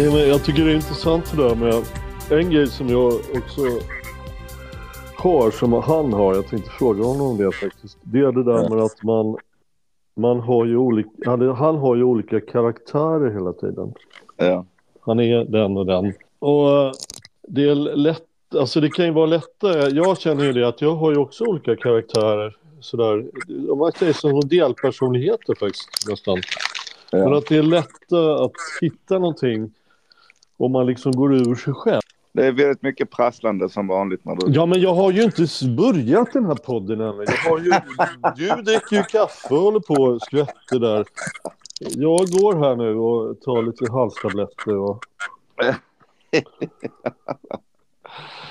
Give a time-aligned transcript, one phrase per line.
[0.00, 1.84] Nej, men jag tycker det är intressant det där med
[2.30, 3.80] en grej som jag också
[5.20, 6.34] har som han har.
[6.34, 7.98] Jag tänkte fråga honom om det faktiskt.
[8.02, 9.36] Det är det där med att man,
[10.16, 11.10] man har ju olika,
[11.54, 13.94] han, har ju olika karaktärer hela tiden.
[14.36, 14.64] Ja.
[15.00, 16.12] Han är den och den.
[16.38, 16.94] Och
[17.48, 19.96] det är lätt, alltså det kan ju vara lättare.
[19.96, 22.56] Jag känner ju det att jag har ju också olika karaktärer.
[22.80, 23.24] Sådär,
[23.70, 26.38] om man säger som delpersonligheter faktiskt nästan.
[27.12, 27.38] Men ja.
[27.38, 29.72] att det är lättare att hitta någonting
[30.56, 32.00] om man liksom går ur sig själv.
[32.32, 34.52] Det är väldigt mycket prasslande som vanligt när du...
[34.52, 37.24] Ja, men jag har ju inte börjat den här podden än.
[37.26, 37.72] Jag har ju,
[38.36, 41.06] du dricker ju kaffe och håller på och skvätter där.
[41.80, 45.04] Jag går här nu och tar lite halstabletter och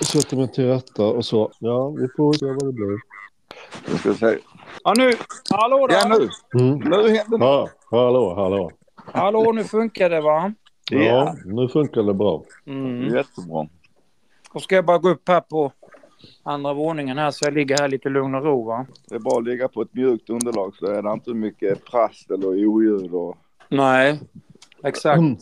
[0.06, 1.52] sätter mig till rätta och så.
[1.60, 3.00] Ja, vi får se vad det blir.
[3.90, 4.40] Jag ska säga.
[4.84, 5.14] Ja, nu.
[5.50, 5.96] Hallå där.
[5.96, 6.30] Ja, nu.
[6.62, 6.80] Mm.
[6.80, 7.46] Nu händer det.
[7.46, 8.72] Ja, hallå, hallå.
[8.96, 10.54] Hallå, nu funkar det va?
[10.90, 12.44] Ja, nu funkar det bra.
[12.66, 13.16] Mm.
[13.16, 13.68] Jättebra.
[14.54, 15.72] Då ska jag bara gå upp här på
[16.44, 18.86] andra våningen här så jag ligger här lite lugn och ro va?
[19.10, 22.44] Det är bara att ligga på ett mjukt underlag så är det inte mycket prassel
[22.44, 23.38] och oljud och...
[23.70, 24.20] Nej,
[24.84, 25.20] exakt.
[25.20, 25.38] Mm.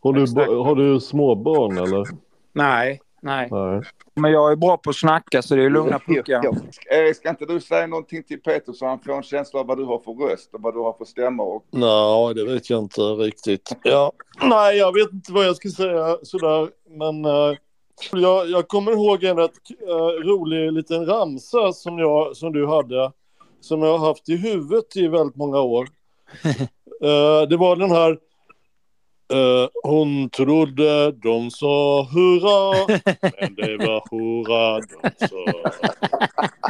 [0.00, 0.48] Har du, Exakt.
[0.48, 2.04] har du småbarn eller?
[2.52, 3.48] Nej, nej.
[3.50, 3.82] Nej.
[4.14, 6.42] Men jag är bra på att snacka så det är lugna puckar.
[6.90, 9.78] Erik, ska inte du säga någonting till Peter så han får en känsla av vad
[9.78, 11.42] du har för röst och vad du har för stämma?
[11.42, 11.64] Och...
[11.70, 13.72] Nej, det vet jag inte riktigt.
[13.82, 14.12] Ja.
[14.42, 16.70] Nej, jag vet inte vad jag ska säga sådär.
[16.88, 17.56] Men eh,
[18.12, 19.52] jag, jag kommer ihåg en rätt
[19.88, 23.12] eh, rolig liten ramsa som, jag, som du hade.
[23.60, 25.88] Som jag har haft i huvudet i väldigt många år.
[27.02, 28.18] Eh, det var den här.
[29.32, 32.86] Eh, hon trodde de sa hurra,
[33.40, 35.70] men det var hurra de sa.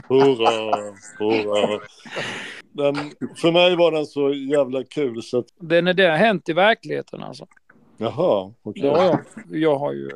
[0.09, 1.81] Hurra, hurra.
[2.73, 2.95] Den,
[3.37, 5.47] för mig var den så jävla kul så att...
[5.61, 7.47] Det när det har hänt i verkligheten alltså.
[7.97, 8.83] Jaha, okej.
[8.85, 9.21] Ja, ja.
[9.51, 10.11] Jag har ju...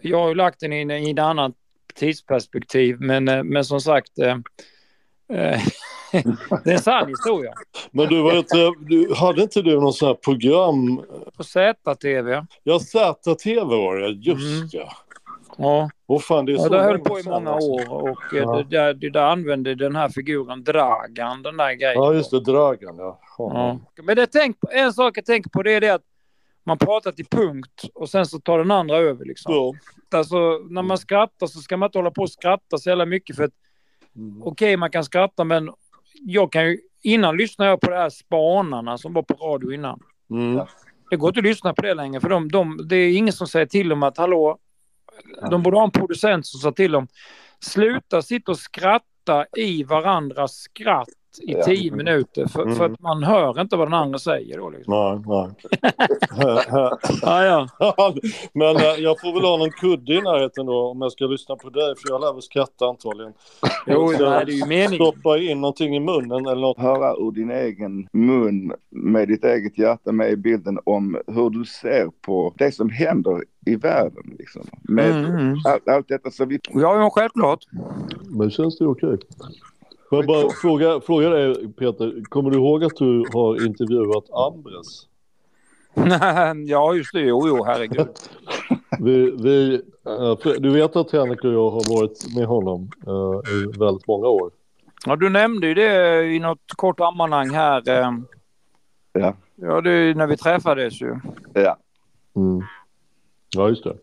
[0.00, 1.52] Jag har ju lagt den i, en- i ett annat
[1.94, 4.18] tidsperspektiv men, eh, men som sagt.
[4.18, 4.36] Eh,
[5.38, 5.60] eh,
[6.64, 7.52] det är en sann historia.
[7.90, 8.42] Men du,
[8.80, 11.02] du, hade inte du någon sån här program?
[11.36, 12.44] På ZTV.
[12.62, 14.68] Ja, ZTV var det, just Mm.
[14.72, 14.92] ja.
[15.58, 15.90] Ja.
[16.06, 18.56] Åh fan, det är Ja, det höll på i många år och eh, Ja.
[18.56, 21.94] det, där, det där använde den här figuren Dragan, den där grejen.
[22.02, 23.20] Ja, just det, Dragan, ja.
[23.38, 23.78] Ja.
[24.02, 26.02] Men det tänk, en sak jag tänker på det är det att
[26.66, 29.54] man pratar till punkt och sen så tar den andra över liksom.
[29.54, 29.72] Ja.
[30.18, 30.36] Alltså
[30.70, 33.44] när man skrattar så ska man inte hålla på och skratta så jävla mycket för
[33.44, 33.50] att
[34.16, 34.42] Mm.
[34.42, 35.70] okej man kan skratta men
[36.14, 40.00] jag kan ju, innan lyssnade jag på det här Spanarna som var på radio innan.
[40.30, 40.66] Mm.
[41.10, 43.46] Det går inte att lyssna på det längre för de, de, det är ingen som
[43.46, 44.58] säger till dem att hallå,
[45.50, 47.08] de borde ha en producent som sa till dem
[47.60, 51.08] sluta sitta och skratta i varandras skratt
[51.38, 51.62] i Ja.
[51.64, 52.92] tio minuter för, för Mm.
[52.94, 54.70] att man hör inte vad den andra säger då.
[54.70, 54.94] Liksom.
[54.94, 55.50] Nej, nej.
[57.22, 58.14] Ja, ja.
[58.52, 61.56] Men eh, jag får väl ha någon kudde i närheten då om jag ska lyssna
[61.56, 63.32] på dig, för jag lär väl skratta antagligen.
[63.86, 64.94] Jo, det är ju meningen.
[64.94, 66.78] Stoppa in någonting i munnen eller något.
[66.78, 71.64] Höra ur din egen mun med ditt eget hjärta med i bilden om hur du
[71.64, 74.34] ser på det som händer i världen.
[74.38, 74.62] Liksom.
[74.82, 75.56] Med Mm, mm.
[75.64, 76.60] allt, allt detta som vi...
[76.72, 77.58] Ja, ja, självklart.
[78.26, 79.18] Men känns det okej?
[80.12, 85.06] Får jag bara fråga, fråga dig Peter, kommer du ihåg att du har intervjuat Ambres?
[86.66, 87.20] ja, just det.
[87.20, 88.08] Jo, jo, herregud.
[88.98, 89.74] Vi, vi,
[90.06, 94.26] eh, du vet att Henrik och jag har varit med honom eh, i väldigt många
[94.26, 94.50] år.
[95.06, 97.88] Ja, du nämnde ju det i något kort sammanhang här.
[97.88, 98.12] eh.
[99.12, 99.34] Ja.
[99.54, 101.16] Ja, det är när vi träffades ju.
[101.52, 101.76] Ja.
[102.36, 102.62] Mm.
[103.56, 103.96] Ja, just det.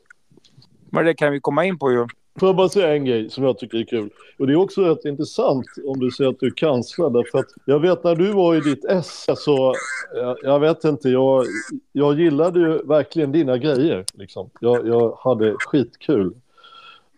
[0.91, 2.07] Men det kan vi komma in på ju.
[2.39, 4.09] Får jag bara säga en grej som jag tycker är kul.
[4.39, 7.13] Och det är också rätt intressant om du säger att du är cancellad.
[7.13, 9.75] Därför att jag vet när du var i ditt S så,
[10.15, 11.45] jag, jag vet inte, jag,
[11.91, 14.05] jag gillade ju verkligen dina grejer.
[14.13, 14.49] Liksom.
[14.59, 16.33] Jag, jag hade skitkul.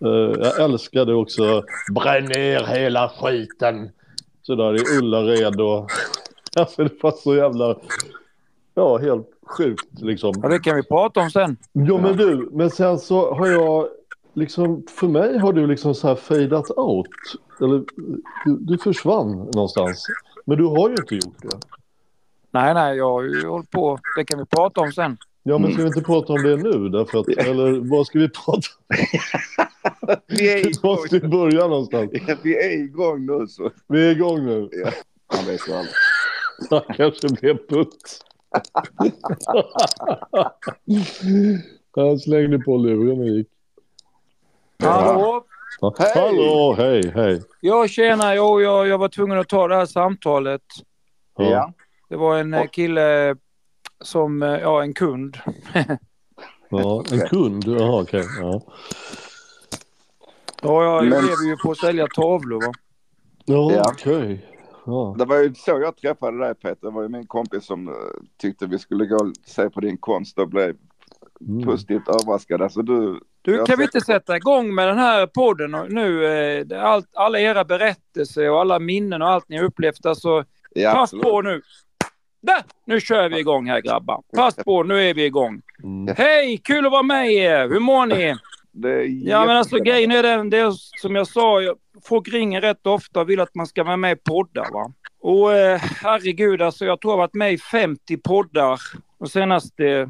[0.06, 0.10] Eh,
[0.40, 1.64] jag älskade också
[1.96, 3.90] bränn ner hela skiten.
[4.42, 5.90] Sådär i Ullared och...
[6.56, 7.78] Alltså det var så jävla...
[8.74, 9.28] Ja, helt
[9.58, 10.34] sjukt liksom.
[10.44, 11.58] Ja, det kan vi prata om sen.
[11.74, 13.88] Jo men du, men sen så har jag
[14.34, 17.08] liksom, för mig har du liksom så här fadat out.
[17.62, 17.84] Eller
[18.46, 20.06] du, du försvann någonstans.
[20.46, 21.60] Men du har ju inte gjort det.
[22.52, 24.00] Nej, nej, jag har ju hållit på.
[24.18, 25.18] Det kan vi prata om sen.
[25.44, 26.90] Ja men ska vi inte prata om det nu?
[26.90, 28.52] Därför att, eller vad ska vi prata
[28.88, 28.96] om?
[30.28, 31.30] Vi är Vi måste igång.
[31.30, 32.12] börja någonstans.
[32.28, 33.72] Ja, Vi är igång nu så.
[33.88, 34.70] Vi är igång nu.
[35.28, 35.60] Han aldrig.
[36.70, 38.26] Han kanske blev putt.
[41.96, 43.48] Han slängde på luren och gick.
[44.82, 45.44] Hallå?
[46.00, 46.12] Hej!
[46.16, 47.42] Hallå, hej, hej.
[47.62, 48.36] Ja, tjena.
[48.36, 50.62] Jo, jag, jag var tvungen att ta det här samtalet.
[51.38, 51.74] Ja.
[52.10, 53.36] Det var en eh, kille
[54.02, 55.38] som, eh, ja, en kund.
[56.70, 57.04] ja.
[57.12, 58.24] En kund, jaha okej.
[58.40, 58.62] Ja.
[60.62, 62.72] Ja, jag, Men- lever ju på att sälja tavlor va.
[63.46, 63.86] Ja, Ja.
[63.94, 64.48] okej.
[64.86, 65.16] Ja.
[65.18, 66.78] Det var ju så jag träffade dig Peter.
[66.88, 67.94] Det var ju min kompis som eh,
[68.42, 70.76] tyckte vi skulle gå och se på din konst och blev
[71.50, 71.64] Mm.
[71.66, 72.62] positivt överraskad.
[72.62, 76.26] Alltså du, Du, kan vi inte sätta igång med den här podden och nu?
[76.26, 80.06] Eh, allt, alla era berättelser och alla minnen och allt ni har upplevt.
[80.06, 81.24] Alltså, ja pass absolut.
[81.24, 81.62] på nu!
[82.42, 82.64] Där!
[82.86, 84.22] Nu kör vi igång här grabbar.
[84.36, 85.62] Pass på, nu är vi igång.
[85.84, 86.16] Mm.
[86.18, 86.58] Hej!
[86.64, 87.70] Kul att vara med er!
[87.70, 88.36] Hur mår ni?
[88.74, 90.72] Det är Ja men alltså grejen är den, det är
[91.02, 94.12] som jag sa, jag- folk ringer rätt ofta och vill att man ska vara med
[94.12, 94.92] i poddar va.
[95.22, 98.80] Och eh, herregud alltså jag tror jag har varit med i 50 poddar
[99.20, 100.10] de senaste...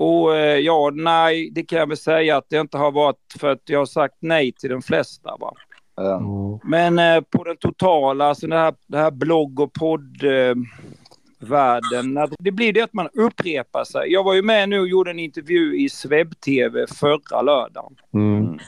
[0.00, 3.48] Och eh, ja, nej, det kan jag väl säga att det inte har varit för
[3.48, 5.54] att jag har sagt nej till de flesta va.
[5.96, 6.20] Ja.
[6.64, 12.50] Men eh, på den totala, alltså det här, det här blogg och poddvärlden, eh, det
[12.50, 14.12] blir det att man upprepar sig.
[14.12, 17.96] Jag var ju med nu och gjorde en intervju i Sveb-TV förra lördagen.
[18.14, 18.58] Mm.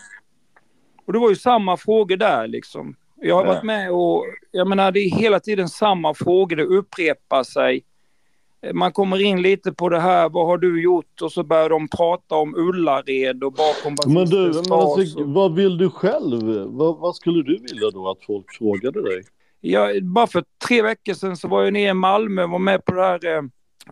[1.07, 2.95] Och det var ju samma frågor där liksom.
[3.17, 7.43] Jag har varit med och, jag menar det är hela tiden samma frågor, det upprepar
[7.43, 7.85] sig.
[8.73, 11.23] Man kommer in lite på det här, vad har du gjort?
[11.23, 15.79] Och så börjar de prata om Ullared och bakom Men du, men alltså, vad vill
[15.79, 16.67] du själv?
[16.67, 19.23] Vad, vad skulle du vilja då att folk frågade dig?
[19.61, 22.85] Ja, bara för tre veckor sedan så var jag nere i Malmö och var med
[22.85, 23.43] på det här eh,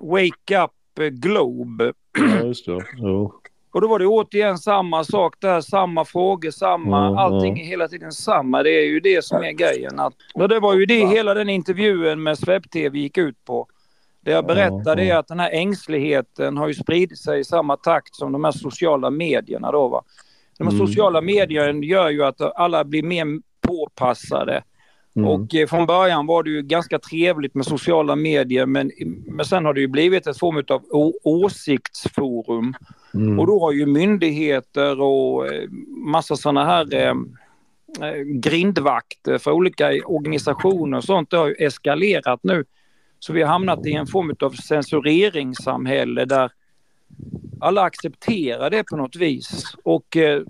[0.00, 1.92] Wake Up eh, Globe.
[2.18, 2.84] Ja, just det.
[2.96, 3.32] Jo.
[3.72, 7.88] Och då var det återigen samma sak där, samma frågor, samma, Mm, allting är hela
[7.88, 8.62] tiden samma.
[8.62, 10.00] Det är ju det som är grejen.
[10.00, 13.66] Att, och det var ju det hela den intervjun med Sveb-TV gick ut på.
[14.22, 18.14] Det jag berättade är att den här ängsligheten har ju spridit sig i samma takt
[18.14, 20.02] som de här sociala medierna då va.
[20.58, 20.86] De här Mm.
[20.86, 23.26] sociala medierna gör ju att alla blir mer
[23.60, 24.62] påpassade.
[25.16, 25.28] Mm.
[25.28, 28.90] Och eh, från början var det ju ganska trevligt med sociala medier men,
[29.26, 32.74] men sen har det ju blivit ett form av åsiktsforum.
[33.14, 33.38] Mm.
[33.38, 35.68] Och då har ju myndigheter och eh,
[36.06, 37.14] massa sådana här eh,
[38.08, 42.64] eh, grindvakter för olika organisationer och sånt det har ju eskalerat nu.
[43.20, 46.50] Så vi har hamnat i en form av censureringssamhälle där
[47.60, 49.74] alla accepterar det på något vis.
[49.84, 50.42] Och eh,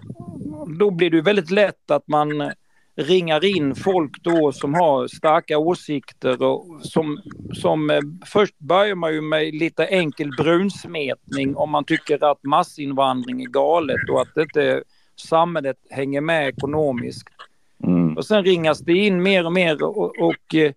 [0.78, 2.52] då blir det väldigt lätt att man
[2.96, 7.20] ringar in folk då som har starka åsikter och som,
[7.52, 13.43] som eh, först börjar man ju med lite enkel brunsmetning om man tycker att massinvandring
[13.43, 14.82] är galet och att inte
[15.17, 17.28] samhället hänger med ekonomiskt.
[17.84, 18.17] Mm.
[18.17, 20.72] Och sen ringas det in mer och mer och, och eh,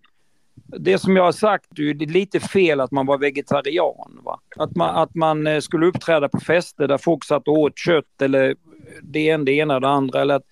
[0.80, 4.20] det som jag har sagt, det är lite fel att man var vegetarian.
[4.24, 4.40] Va?
[4.56, 8.22] Att, man, att man eh, skulle uppträda på fester där folk satt och åt kött
[8.22, 8.56] eller
[9.02, 10.22] det ena, det ena och det andra.
[10.22, 10.44] Eller att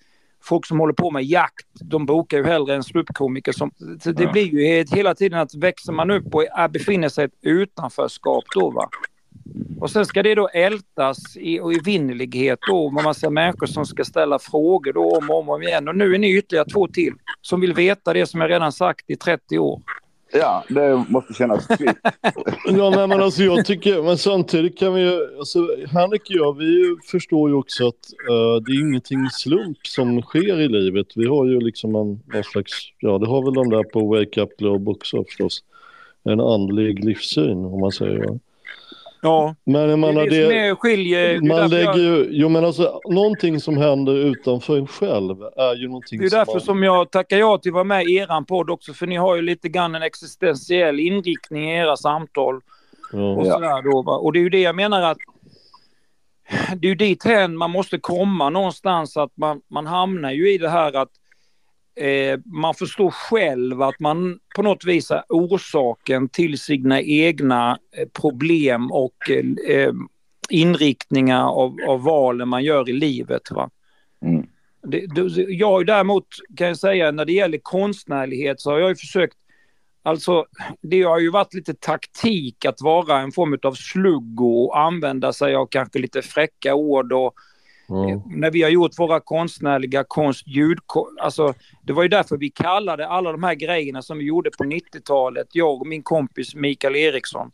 [0.44, 3.52] folk som håller på med jakt, de bokar ju hellre en ståuppkomiker.
[3.52, 3.70] Som,
[4.04, 4.32] det Ja.
[4.32, 8.44] blir ju he- hela tiden att växer man upp och befinner sig i ett utanförskap
[8.54, 8.70] då.
[8.70, 8.88] Va?
[9.80, 13.86] Och sen ska det då ältas i, och i vinnerlighet då med massa människor som
[13.86, 15.88] ska ställa frågor då om och om, och om igen.
[15.88, 19.10] Och nu är ni ytterligare två till som vill veta det som jag redan sagt
[19.10, 19.82] i 30 år.
[20.32, 22.00] Ja, det måste kännas tryggt.
[22.64, 25.58] Ja, nej, men alltså jag tycker, men samtidigt kan vi ju, alltså
[25.92, 27.94] Henrik och jag, vi förstår ju också att
[28.30, 31.06] uh, det är ingenting slump som sker i livet.
[31.14, 34.40] Vi har ju liksom en, någon slags, ja det har väl de där på Wake
[34.40, 35.64] Up Globe också förstås,
[36.24, 38.24] en andlig livssyn om man säger.
[38.24, 38.38] Ja.
[39.24, 41.40] Ja, Men jag det menar är det som det, är skiljer.
[41.40, 46.20] Man lägger ju, jo men alltså någonting som händer utanför en själv är ju någonting
[46.20, 48.44] Det är som därför man, som jag tackar ja till att vara med i eran
[48.44, 52.54] podd också, för ni har ju lite grann en existentiell inriktning i era samtal.
[53.12, 54.16] Och, ja, sådär då, va?
[54.16, 55.18] och det är ju det jag menar att
[56.76, 60.58] det är ju dit hen man måste komma någonstans att man, man hamnar ju i
[60.58, 61.10] det här att
[61.96, 68.08] eh, man förstår själv att man på något vis är orsaken till sina egna eh,
[68.08, 69.30] problem och
[69.68, 69.92] eh,
[70.50, 73.50] inriktningar av, av valen man gör i livet.
[73.50, 73.70] Va?
[74.22, 74.46] Mm.
[74.82, 78.96] Det, det, jag däremot kan jag säga när det gäller konstnärlighet så har jag ju
[78.96, 79.36] försökt
[80.04, 80.46] Alltså,
[80.80, 85.54] det har ju varit lite taktik att vara en form av sluggo och använda sig
[85.54, 87.34] av kanske lite fräcka ord och
[87.92, 88.22] ja.
[88.26, 90.78] när vi har gjort våra konstnärliga konstljud,
[91.20, 94.64] alltså det var ju därför vi kallade alla de här grejerna som vi gjorde på
[94.64, 97.50] 90-talet, jag och min kompis Mikael Eriksson,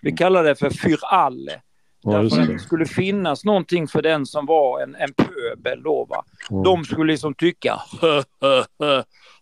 [0.00, 1.60] vi kallade det för Für alle.
[2.02, 2.58] Ja, Därför att det.
[2.58, 6.24] skulle finnas någonting för den som var en, en pöbel då va.
[6.50, 6.62] Mm.
[6.62, 7.80] De skulle liksom tycka,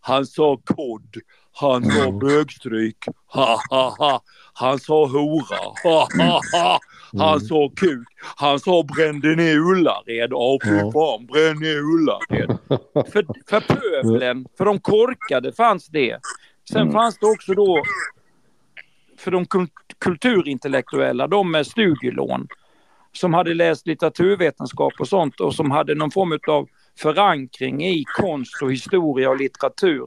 [0.00, 1.16] han sa kod,
[1.60, 2.18] han sa Mm.
[2.18, 2.96] bögstryk,
[3.26, 4.20] ha ha ha,
[4.54, 6.78] han sa hora, ha ha ha,
[7.18, 7.40] han Mm.
[7.40, 10.92] sa kuk, han sa brände ner Ullared, åh fy Ja.
[10.92, 12.58] fan, bränn ner Ullared.
[13.12, 16.18] för, för pöbeln, för de korkade fanns det.
[16.72, 16.92] Sen Mm.
[16.92, 17.82] fanns det också då
[19.18, 22.48] för de kul- kulturintellektuella, de med studielån
[23.12, 28.62] som hade läst litteraturvetenskap och sånt och som hade någon form av förankring i konst
[28.62, 30.06] och historia och litteratur.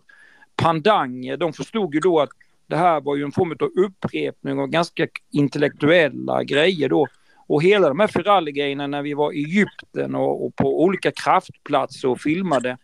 [0.61, 2.29] Pandanger, de förstod ju då att
[2.67, 7.07] det här var ju en form av upprepning av ganska intellektuella grejer då.
[7.47, 12.07] Och hela de här Ferrari-grejerna när vi var i Egypten och, och på olika kraftplatser
[12.09, 12.77] och filmade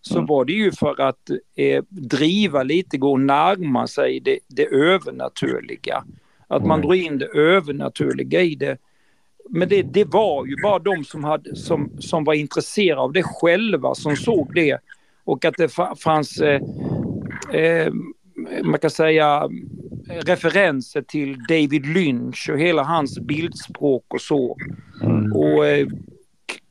[0.00, 0.26] så Mm.
[0.26, 6.04] var det ju för att eh, driva lite, gå och närma sig det, det övernaturliga.
[6.48, 6.80] Att man Mm.
[6.80, 8.76] drog in det övernaturliga i det.
[9.48, 13.22] Men det, det var ju bara de som, hade, som, som var intresserade av det
[13.22, 14.78] själva som såg det.
[15.24, 16.60] Och att det fa- fanns, eh,
[17.52, 17.92] eh,
[18.62, 19.48] man kan säga,
[20.08, 24.56] referenser till David Lynch och hela hans bildspråk och så.
[25.02, 25.32] Mm.
[25.32, 25.86] Och eh,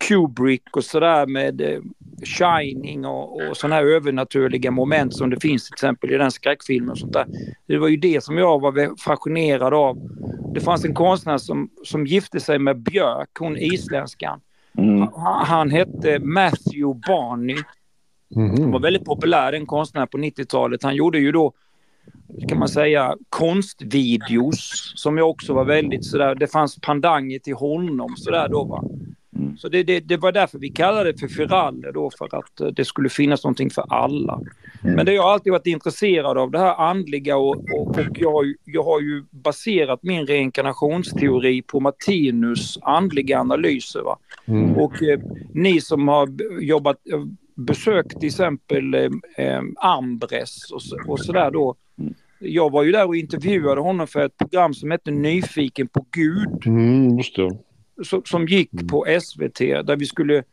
[0.08, 1.80] Kubrick och sådär med eh,
[2.26, 6.90] Shining och, och sådana här övernaturliga moment som det finns till exempel i den skräckfilmen
[6.90, 7.26] och sånt där.
[7.68, 9.98] Det var ju det som jag var fascinerad av.
[10.54, 14.40] Det fanns en konstnär som, som gifte sig med Björk, hon isländskan.
[14.78, 15.00] Mm.
[15.00, 17.58] Han, han hette Matthew Barney.
[18.36, 18.72] Han Mhm.
[18.72, 20.84] var väldigt populär, en konstnär på 90-talet.
[20.84, 21.54] Han gjorde ju då,
[22.48, 28.14] kan man säga, konstvideos som jag också var väldigt sådär, det fanns pandanger till honom
[28.18, 28.84] sådär då va.
[29.36, 29.58] Mm.
[29.58, 32.68] Så det, det, det var därför vi kallade det för Firalle då, för att eh,
[32.68, 34.34] det skulle finnas någonting för alla.
[34.84, 34.96] Mm.
[34.96, 38.32] Men det jag har alltid varit intresserad av, det här andliga och, och, och jag,
[38.32, 44.02] har ju, jag har ju baserat min reinkarnationsteori på Martinus andliga analyser.
[44.02, 44.18] Va?
[44.46, 44.72] Mm.
[44.76, 45.20] Och eh,
[45.54, 46.30] ni som har
[46.62, 47.20] jobbat, eh,
[47.66, 51.76] besökt till exempel eh, eh, Ambres och, så- och sådär då.
[52.00, 52.14] Mm.
[52.40, 56.66] Jag var ju där och intervjuade honom för ett program som hette Nyfiken på Gud
[56.68, 57.58] Mm, just det.
[58.04, 58.88] som, som gick Mm.
[58.88, 60.44] på SVT där vi skulle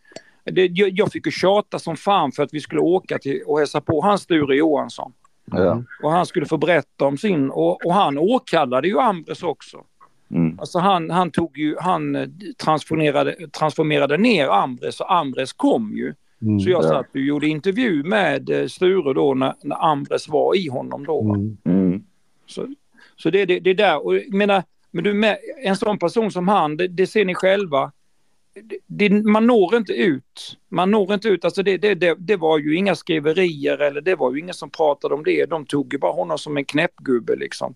[0.45, 3.81] det, jag, fick ju tjata som fan för att vi skulle åka till och hälsa
[3.81, 5.12] på han Sture Johansson.
[5.45, 5.83] Ja.
[6.03, 9.85] Och han skulle få berätta om sin och, och han åkallade ju Ambres också.
[10.31, 10.59] Mm.
[10.61, 12.29] Alltså han, han tog ju, han eh,
[12.65, 16.15] transformerade, transformerade ner Ambres och Ambres kom ju.
[16.42, 16.61] Mm.
[16.61, 16.88] Så jag Ja.
[16.88, 21.21] satt och gjorde intervju med eh, Sture då när, när Ambres var i honom då.
[21.35, 21.57] Mm.
[21.64, 22.02] Mm.
[22.47, 22.66] Så,
[23.16, 24.07] så det, det, det är där.
[24.07, 27.35] Och jag menar, men du med, en sån person som han, det, det ser ni
[27.35, 27.92] själva.
[28.62, 30.59] Det, det, man når inte ut.
[30.68, 31.45] Man når inte ut.
[31.45, 34.71] Alltså det, det, det, det var ju inga skriverier eller det var ju ingen som
[34.71, 35.47] pratade om det.
[35.47, 37.75] De tog ju bara honom som en knäppgubbe liksom.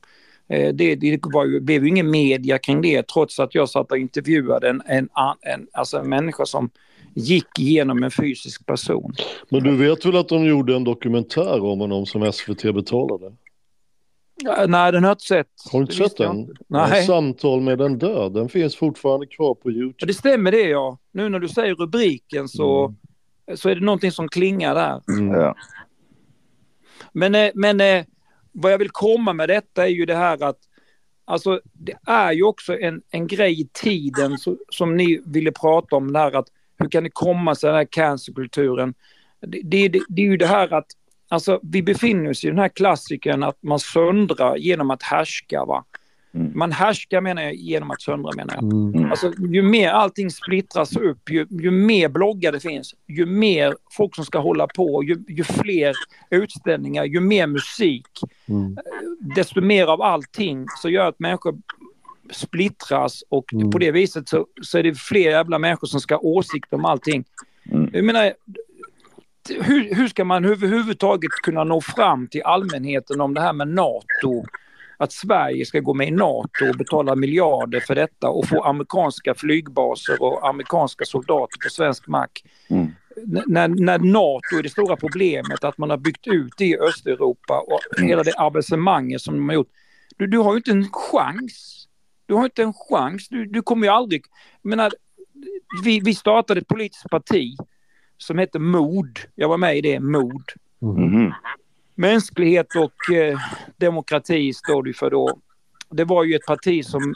[0.48, 3.90] Eh, Det, det var ju, blev ju ingen media kring det trots att jag satt
[3.90, 5.08] och intervjuade en, en,
[5.40, 6.70] en, alltså en människa som
[7.14, 9.12] gick igenom en fysisk person.
[9.48, 13.32] Men du vet väl att de gjorde en dokumentär om honom som SVT betalade?
[14.44, 15.46] Ja, nej, den har jag inte sett.
[15.72, 16.54] Har du inte sett den?
[16.66, 17.06] Nej.
[17.06, 18.32] Samtal med en död.
[18.32, 20.06] Den finns fortfarande kvar på Ja, Youtube.
[20.12, 20.98] det stämmer det ja.
[21.12, 22.94] Nu när du säger rubriken så,
[23.54, 25.02] så är det någonting som klingar där.
[25.08, 25.40] Mm.
[25.40, 25.54] Ja.
[27.12, 28.04] Men, eh, men eh,
[28.52, 30.58] vad jag vill komma med detta är ju det här att
[31.24, 35.96] alltså, det är ju också en, en grej i tiden så, som ni ville prata
[35.96, 36.48] om där att
[36.82, 38.94] hur kan det komma sig den här cancerkulturen?
[39.40, 40.86] Det, det, det, det är ju det här att
[41.28, 45.64] alltså, vi befinner oss i den här klassikern att man söndrar genom att härska.
[45.64, 45.84] Va?
[46.34, 46.52] Mm.
[46.54, 48.64] Man härskar menar jag genom att söndra menar jag.
[48.64, 49.10] Mm.
[49.10, 54.14] Alltså, ju mer allting splittras upp, ju, ju mer bloggar det finns, ju mer folk
[54.14, 55.94] som ska hålla på, ju, ju fler
[56.30, 58.06] utställningar, ju mer musik,
[58.48, 58.76] Mm.
[59.36, 61.58] desto mer av allting så gör att människor
[62.30, 63.70] splittras och Mm.
[63.70, 66.84] på det viset så, så är det fler jävla människor som ska ha åsikter om
[66.84, 67.24] allting.
[67.70, 67.90] Mm.
[67.92, 68.32] Jag menar,
[69.48, 74.44] hur, hur ska man överhuvudtaget kunna nå fram till allmänheten om det här med NATO?
[74.96, 79.34] Att Sverige ska gå med i NATO och betala miljarder för detta och få amerikanska
[79.34, 82.44] flygbaser och amerikanska soldater på svensk mark.
[82.68, 82.86] Mm.
[83.46, 87.60] När, när NATO är det stora problemet, att man har byggt ut det i Östeuropa
[87.60, 89.70] och hela det avancemanget som de har gjort.
[90.16, 91.88] Du, du har ju inte en chans.
[92.32, 93.28] Du har inte en chans.
[93.28, 94.24] Du, du kommer ju aldrig...
[94.62, 94.92] Jag menar,
[95.84, 97.56] vi, vi startade ett politiskt parti
[98.18, 99.18] som hette MOD.
[99.34, 100.42] Jag var med i det, MOD.
[100.78, 101.32] Mhm.
[101.94, 103.38] Mänsklighet och eh,
[103.76, 105.38] demokrati står det för då.
[105.90, 107.14] Det var ju ett parti som,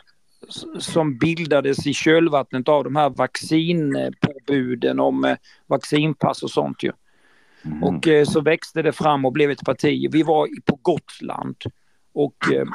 [0.78, 6.92] som bildades i kölvattnet av de här vaccinpåbuden om eh, vaccinpass och sånt ju.
[7.62, 7.84] Mhm.
[7.84, 10.08] Och eh, så växte det fram och blev ett parti.
[10.12, 11.56] Vi var på Gotland.
[12.16, 12.66] Och eh,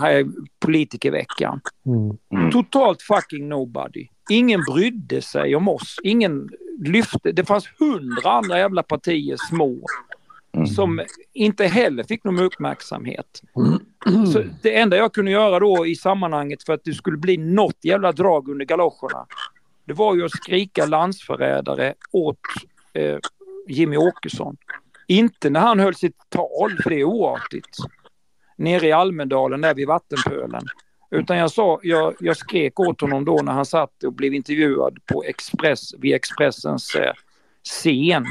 [0.00, 0.26] här är
[0.58, 1.60] politikerveckan.
[1.86, 2.16] Mm.
[2.34, 2.50] Mm.
[2.50, 4.08] Totalt fucking nobody.
[4.30, 5.96] Ingen brydde sig om oss.
[6.02, 7.32] Ingen lyfte.
[7.32, 9.86] Det fanns hundra andra jävla partier små
[10.56, 10.66] Mm.
[10.66, 11.02] som
[11.32, 13.42] inte heller fick någon uppmärksamhet.
[14.32, 17.76] Så det enda jag kunde göra då i sammanhanget för att det skulle bli något
[17.82, 19.26] jävla drag under galoscherna,
[19.84, 22.38] det var ju att skrika landsförrädare åt
[22.92, 23.18] eh,
[23.68, 24.56] Jimmy Åkesson.
[25.06, 27.76] Inte när han höll sitt tal, för det är oartigt,
[28.56, 30.62] nere i Almedalen där vid Vattenpölen.
[31.10, 34.98] Utan jag, sa, jag, jag skrek åt honom då när han satt och blev intervjuad
[35.06, 37.12] på Express, vid Expressens eh,
[37.64, 38.26] scen.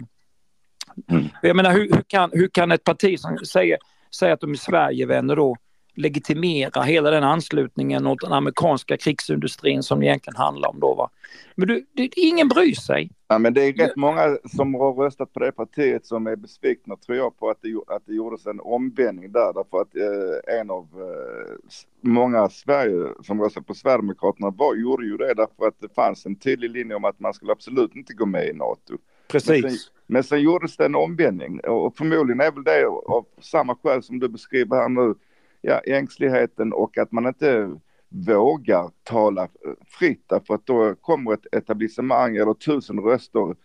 [1.10, 1.25] Mm.
[1.42, 3.77] Jag menar, hur, hur, kan, hur kan ett parti som säger,
[4.15, 5.58] säger att de är Sverigevänner då
[5.96, 11.10] legitimera hela den anslutningen åt den amerikanska krigsindustrin som det egentligen handlar om då va?
[11.56, 13.10] Men du, det, ingen bryr sig.
[13.34, 16.96] Ja, men det är rätt många som har röstat på det partiet som är besvikna
[16.96, 20.70] tror jag på att det, att det gjordes en omvändning där därför att eh, en
[20.70, 21.56] av eh,
[22.02, 26.36] många Sverige som röstade på Sverigedemokraterna var, gjorde ju det därför att det fanns en
[26.36, 28.98] tydlig linje om att man skulle absolut inte gå med i NATO.
[29.28, 29.92] Precis.
[30.08, 34.20] Men sen gjordes det en omvändning och förmodligen är väl det av samma skäl som
[34.20, 35.16] du beskriver här nu.
[35.62, 37.80] Ja, ängsligheten och att man inte
[38.13, 39.48] vågar tala
[39.88, 43.55] fritt därför att då kommer ett etablissemang eller tusen röster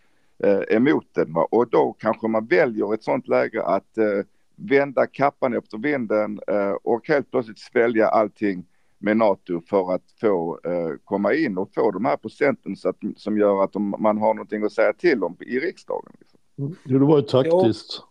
[0.44, 1.32] eh, emot den.
[1.32, 1.48] Va?
[1.50, 4.24] Och då kanske man väljer ett sånt läge att eh,
[4.56, 8.66] vända kappan efter vinden eh, och helt plötsligt svälja allting
[8.98, 12.96] med NATO för att få eh, komma in och få de här procenten så att,
[13.16, 16.12] som gör att de, man har någonting att säga till om i riksdagen.
[16.18, 16.37] Liksom.
[16.84, 18.02] Det var ju taktiskt.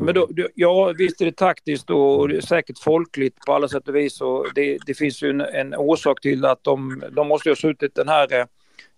[0.00, 3.96] Men då, ja, visst är det taktiskt och det säkert folkligt på alla sätt och
[3.96, 4.20] vis.
[4.20, 7.94] Och det, det finns ju en, en orsak till att de, de måste ha suttit
[7.94, 8.40] den här...
[8.40, 8.46] eh,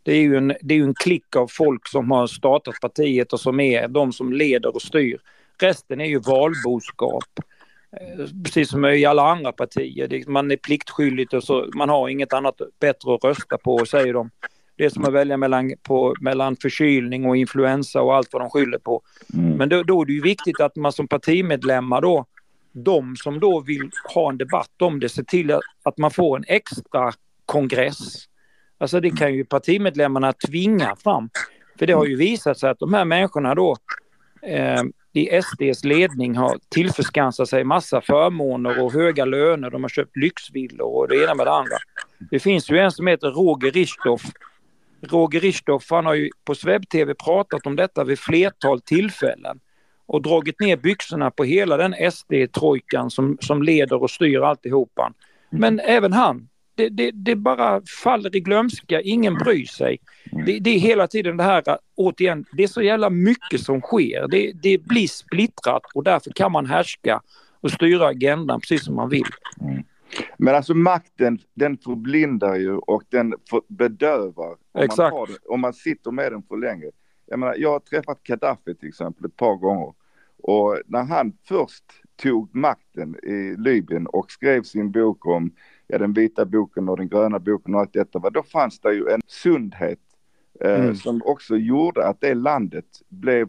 [0.02, 3.40] Det är, ju en, det är en klick av folk som har startat partiet och
[3.40, 5.18] som är de som leder och styr.
[5.60, 7.24] Resten är ju valboskap.
[7.92, 10.24] Eh, Precis som i alla andra partier.
[10.30, 14.30] Man är pliktskyldig och så, man har inget annat bättre att rösta på, säger de.
[14.78, 18.50] Det är som att välja mellan, på, mellan förkylning och influensa och allt vad de
[18.50, 19.02] skyller på.
[19.34, 19.56] Mm.
[19.56, 22.26] Men då, då är det ju viktigt att man som partimedlemmar då,
[22.72, 26.36] de som då vill ha en debatt om det, ser till att, att man får
[26.36, 27.12] en extra
[27.46, 28.24] kongress.
[28.78, 31.30] Alltså det kan ju partimedlemmarna tvinga fram.
[31.78, 33.76] För det har ju visat sig att de här människorna då
[34.42, 39.70] eh, i SDs ledning har tillförskansat sig massa förmåner och höga löner.
[39.70, 41.76] De har köpt lyxvillor och det ena med det andra.
[42.30, 44.22] Det finns ju en som heter Roger Richthoff.
[45.00, 49.60] Roger Richthoff han har ju på Sveb-TV pratat om detta vid flertal tillfällen
[50.06, 55.12] och dragit ner byxorna på hela den SD-trojkan som, som leder och styr alltihopa.
[55.50, 59.98] Men även han, det, det, det bara faller i glömska, ingen bryr sig.
[60.46, 61.62] Det, det är hela tiden det här,
[61.94, 64.28] återigen, det är så jävla mycket som sker.
[64.28, 67.20] Det, det blir splittrat och därför kan man härska
[67.60, 69.26] och styra agendan precis som man vill.
[69.60, 69.82] Mm.
[70.38, 73.34] Men alltså makten, den förblindar ju och den
[73.68, 74.56] bedövar.
[74.72, 75.14] Om Exakt.
[75.14, 76.86] Man den- om man sitter med den för länge.
[77.26, 79.92] Jag menar, jag har träffat Gaddafi till exempel ett par gånger.
[80.42, 81.84] Och när han först
[82.22, 85.50] tog makten i Libyen och skrev sin bok om
[85.86, 88.92] ja, den vita boken och den gröna boken och allt detta, va, då fanns det
[88.94, 89.98] ju en sundhet
[90.60, 90.94] eh, Mm.
[90.94, 93.48] som också gjorde att det landet blev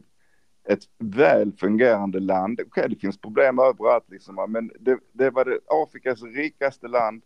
[0.72, 2.62] ett väl fungerande land.
[2.68, 7.22] Okej, det finns problem överallt liksom, men det, det var det Afrikas rikaste land.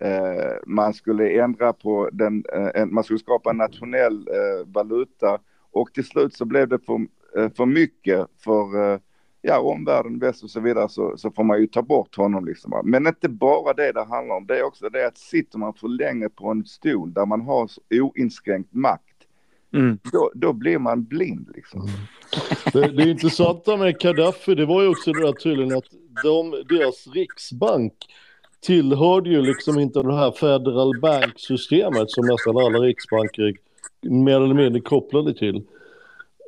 [0.00, 2.44] Eh, man skulle ändra på den,
[2.74, 5.38] eh, man skulle skapa en nationell eh, valuta
[5.72, 8.98] och till slut så blev det för, eh, för mycket för eh,
[9.42, 12.70] ja, omvärlden, väst och så vidare så, så får man ju ta bort honom liksom.
[12.70, 12.80] va.
[12.84, 15.88] Men inte bara det det handlar om, det är också det att sitter man för
[15.88, 19.11] länge på en stol där man har oinskränkt makt,
[19.72, 19.98] Mm.
[20.12, 21.88] då, då blir man blind liksom.
[22.72, 25.84] Det, det intressanta med Gaddafi, det var ju också det där tydligen att
[26.22, 27.92] de, deras riksbank
[28.60, 33.54] tillhörde ju liksom inte det här Federal Bank-systemet som nästan alla riksbanker
[34.02, 35.62] mer eller mindre kopplade till.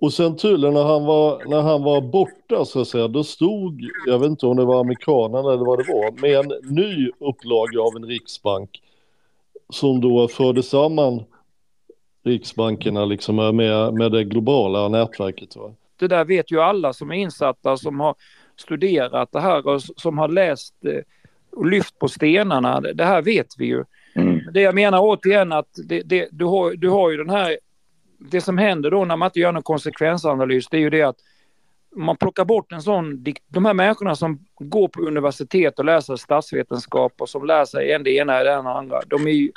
[0.01, 3.91] Och sen tydligen när han var, när han var borta så att säga, då stod,
[4.07, 7.81] jag vet inte om det var amerikanerna eller vad det var, med en ny upplaga
[7.81, 8.83] av en riksbank
[9.71, 11.25] som då förde samman
[12.25, 15.57] riksbankerna liksom med, med det globala nätverket.
[15.57, 15.75] Va?
[15.97, 18.15] Det där vet ju alla som är insatta, som har
[18.57, 21.03] studerat det här och som har läst eh,
[21.53, 22.81] och lyft på stenarna.
[22.81, 23.85] Det- här vet vi ju.
[24.15, 24.41] Mm.
[24.53, 27.59] Det jag menar återigen att det, det, du, har, du har ju den här...
[28.19, 31.17] Det som händer då när man inte gör någon konsekvensanalys, det är ju det att
[31.97, 33.25] man plockar bort en sån...
[33.49, 38.03] De här människorna som går på universitet och läser statsvetenskap och som lär sig en
[38.03, 39.53] det ena och det andra, de är ju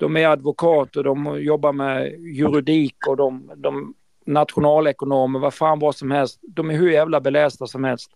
[0.00, 3.94] de är advokater, de jobbar med juridik och de, de
[4.26, 6.40] nationalekonomer, vad fan vad som helst.
[6.42, 8.10] De är hur jävla belästa som helst.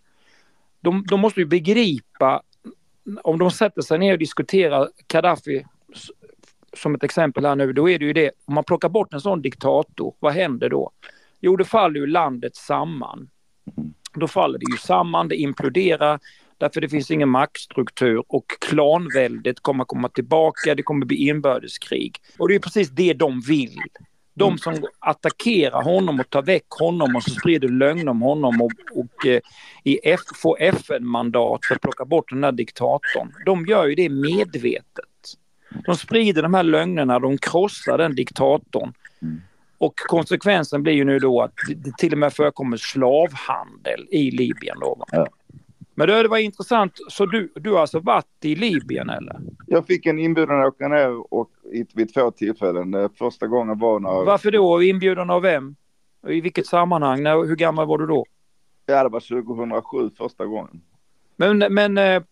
[0.79, 2.41] de, de måste ju begripa,
[3.23, 5.65] om de sätter sig ner och diskuterar Gaddafi
[6.73, 9.21] som ett exempel här nu, då är det ju det, om man plockar bort en
[9.21, 10.91] sån diktator, vad händer då?
[11.39, 13.29] Jo, det faller ju landet samman.
[14.13, 16.19] Då faller det ju samman, det imploderar,
[16.57, 22.17] därför det finns ingen maktstruktur och klanväldet kommer komma tillbaka, det kommer bli inbördeskrig.
[22.37, 23.77] Och det är precis det de vill.
[24.33, 24.57] De mm.
[24.57, 29.25] som attackerar honom och tar väck honom och så sprider lögn om honom och, och
[29.25, 29.39] eh,
[29.83, 33.33] i F, får FN-mandat för att plocka bort den här diktatorn.
[33.45, 35.05] De gör ju det medvetet.
[35.85, 38.93] De sprider de här lögnerna, de krossar den diktatorn.
[39.21, 39.41] Mm.
[39.77, 44.77] Och konsekvensen blir ju nu då att det till och med förekommer slavhandel i Libyen.
[44.79, 45.05] Då.
[45.11, 45.27] Ja.
[45.95, 49.39] Men det var intressant, så du, du har alltså varit i Libyen eller?
[49.67, 51.49] Jag fick en inbjudan att åka ner och,
[51.95, 53.09] vid två tillfällen.
[53.17, 54.25] Första gången var när...
[54.25, 54.83] Varför då?
[54.83, 55.75] Inbjudan av vem?
[56.27, 57.23] I vilket sammanhang?
[57.23, 58.25] När, hur gammal var du då?
[58.85, 60.81] Ja, det var 2007 första gången.
[61.35, 62.23] Men, men eh,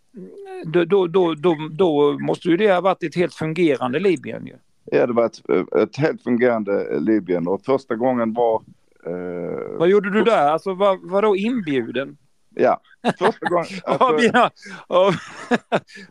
[0.65, 4.55] då, då, då, då, då måste ju det ha varit ett helt fungerande Libyen ju.
[4.85, 5.49] Ja, det var ett,
[5.81, 8.63] ett helt fungerande Libyen och första gången var...
[9.05, 10.47] Eh, vad gjorde du där?
[10.47, 12.17] Alltså var, var då inbjuden?
[12.55, 12.81] Ja,
[13.19, 13.65] första gången.
[13.85, 14.49] Alltså,
[14.87, 15.13] av,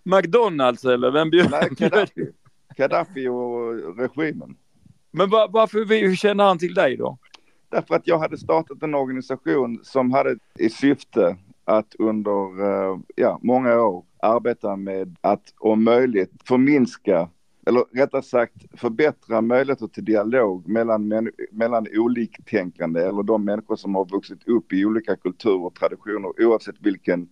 [0.03, 1.51] McDonalds eller vem bjöd?
[1.51, 2.31] Nej, Gaddafi.
[2.77, 4.57] Gaddafi och regimen.
[5.11, 7.19] Men var, varför hur känner han till dig då?
[7.69, 13.39] Därför att jag hade startat en organisation som hade i syfte att under eh, ja,
[13.43, 17.29] många år arbeta med att om möjligt förminska
[17.67, 24.05] eller rättare sagt förbättra möjligheter till dialog mellan, mellan oliktänkande eller de människor som har
[24.05, 27.29] vuxit upp i olika kulturer och traditioner oavsett vilken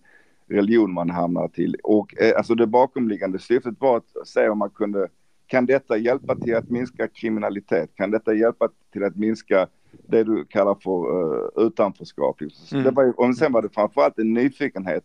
[0.47, 1.75] religion man hamnar till.
[1.83, 5.07] Och eh, alltså det bakomliggande syftet var att se om man kunde,
[5.47, 7.95] kan detta hjälpa till att minska kriminalitet?
[7.95, 9.67] Kan detta hjälpa till att minska
[10.07, 12.41] det du kallar för uh, utanförskap?
[12.41, 12.83] Mm.
[12.83, 15.03] Det var, och sen var det framförallt en nyfikenhet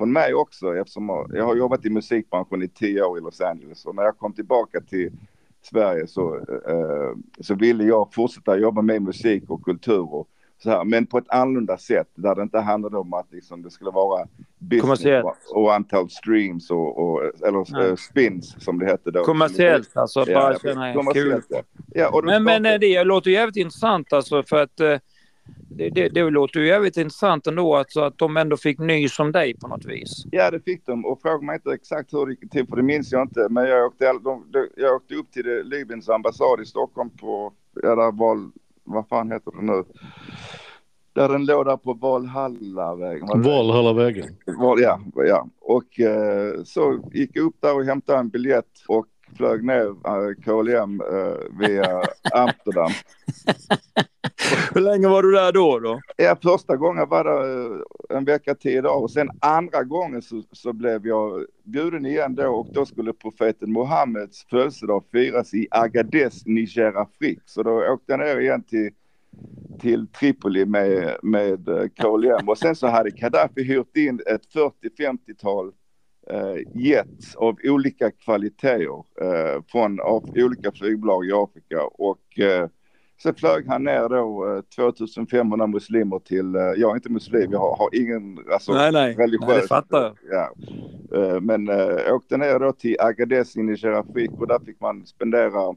[0.00, 3.86] från mig också eftersom jag har jobbat i musikbranschen i tio år i Los Angeles
[3.86, 5.10] och när jag kom tillbaka till
[5.62, 6.36] Sverige så,
[6.68, 10.28] eh, så ville jag fortsätta jobba med musik och kultur och
[10.62, 13.70] så här, men på ett annorlunda sätt där det inte handlade om att liksom, det
[13.70, 14.26] skulle vara
[14.58, 17.96] business och, och antal streams och, och eller ja.
[17.96, 19.24] spins som det hette då.
[19.24, 21.42] Kommersiellt alltså, ja, bara känna kul.
[21.48, 21.62] Ja.
[21.88, 24.98] ja men, men eh, det låter jävligt intressant alltså för att eh,
[25.80, 29.32] det, det, det låter ju jävligt intressant ändå alltså att de ändå fick nys om
[29.32, 30.24] dig på något vis.
[30.30, 32.82] Ja, det fick de och fråga mig inte exakt hur det gick till för det
[32.82, 33.46] minns jag inte.
[33.50, 34.44] Men jag åkte, de,
[34.76, 38.50] jag åkte upp till Libyens ambassad i Stockholm på, ja där var,
[38.84, 39.84] vad fan heter det nu?
[41.12, 43.42] Där den låg där på Valhallavägen.
[43.42, 44.36] Valhallavägen.
[44.58, 45.48] Val, ja, ja.
[45.60, 50.34] Och eh, så gick jag upp där och hämtade en biljett och flög ner uh,
[50.44, 52.90] KLM uh, via Amsterdam.
[54.74, 55.78] Hur länge var du där då?
[55.78, 56.00] då?
[56.16, 57.82] Ja, första gången var det uh,
[58.18, 62.48] en vecka, tio dagar och sen andra gången så, så blev jag bjuden igen då
[62.48, 67.38] och då skulle profeten Muhammeds födelsedag firas i Agadez, Niger Afrik.
[67.44, 68.90] Så då åkte jag ner igen till
[69.80, 75.72] till Tripoli med, med KLM och sen så hade Gaddafi hyrt in ett 40-50-tal eh,
[76.74, 82.68] jets av olika kvaliteter eh, från av olika flygbolag i Afrika och eh,
[83.22, 87.58] så flög han ner då eh, 2500 muslimer till, eh, jag är inte muslim, jag
[87.58, 89.14] har, har ingen alltså, nej, nej.
[89.14, 89.48] religiös.
[89.48, 90.16] Nej, det fattar jag.
[90.30, 90.52] Ja.
[91.18, 93.92] Eh, men eh, åkte ner då till Agadez i Niger
[94.40, 95.74] och där fick man spendera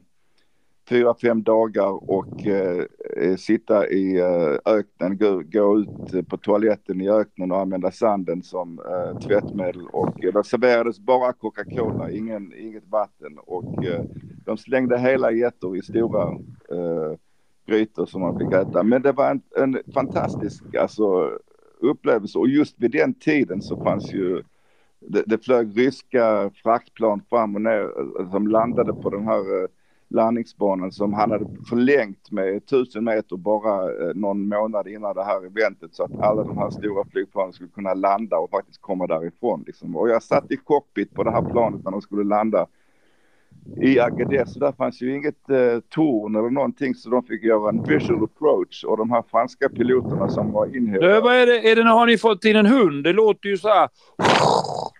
[0.88, 2.84] fyra, fem dagar och eh,
[3.16, 7.90] eh, sitta i eh, öknen, gå, gå ut eh, på toaletten i öknen och använda
[7.90, 9.86] sanden som eh, tvättmedel.
[9.92, 13.38] Och eh, det serverades bara Coca-Cola, ingen, inget vatten.
[13.38, 14.04] Och eh,
[14.44, 16.28] de slängde hela getter i stora
[16.70, 17.18] eh,
[17.66, 18.82] grytor som man fick äta.
[18.82, 21.38] Men det var en, en fantastisk alltså,
[21.80, 22.38] upplevelse.
[22.38, 24.42] Och just vid den tiden så fanns ju
[25.00, 27.82] det, det flög ryska fraktplan fram och ner
[28.20, 29.68] eh, som landade på den här
[30.08, 35.46] landningsbanan som han hade förlängt med 1000 meter bara eh, någon månad innan det här
[35.46, 39.64] eventet så att alla de här stora flygplanen skulle kunna landa och faktiskt komma därifrån.
[39.66, 39.96] Liksom.
[39.96, 42.66] Och jag satt i cockpit på det här planet när de skulle landa
[43.82, 47.68] i Agadez så där fanns ju inget eh, torn eller någonting så de fick göra
[47.68, 51.20] en visual approach och de här franska piloterna som var inhyrda.
[51.20, 53.04] Vad är det, är det, har ni fått in en hund?
[53.04, 53.88] Det låter ju så här.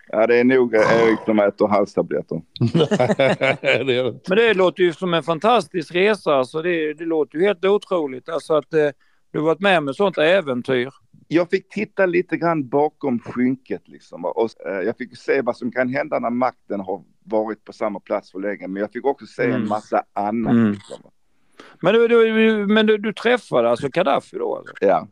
[0.07, 2.41] Ja, det är nog Erik som äter halstabletter.
[4.29, 6.35] Men det låter ju som en fantastisk resa.
[6.35, 8.29] Alltså det, det låter ju helt otroligt.
[8.29, 8.89] Alltså att eh,
[9.31, 10.89] du varit med om ett sånt äventyr.
[11.27, 14.25] Jag fick titta lite grann bakom skynket liksom.
[14.25, 17.99] Och, eh, jag fick se vad som kan hända när makten har varit på samma
[17.99, 18.67] plats för länge.
[18.67, 19.55] Men jag fick också se mm.
[19.61, 20.53] en massa annat.
[20.53, 20.71] Mm.
[20.71, 20.97] Liksom.
[21.81, 24.55] Men, du, du, men du, du träffade alltså Gaddafi då?
[24.55, 24.73] Alltså.
[24.81, 25.07] Ja.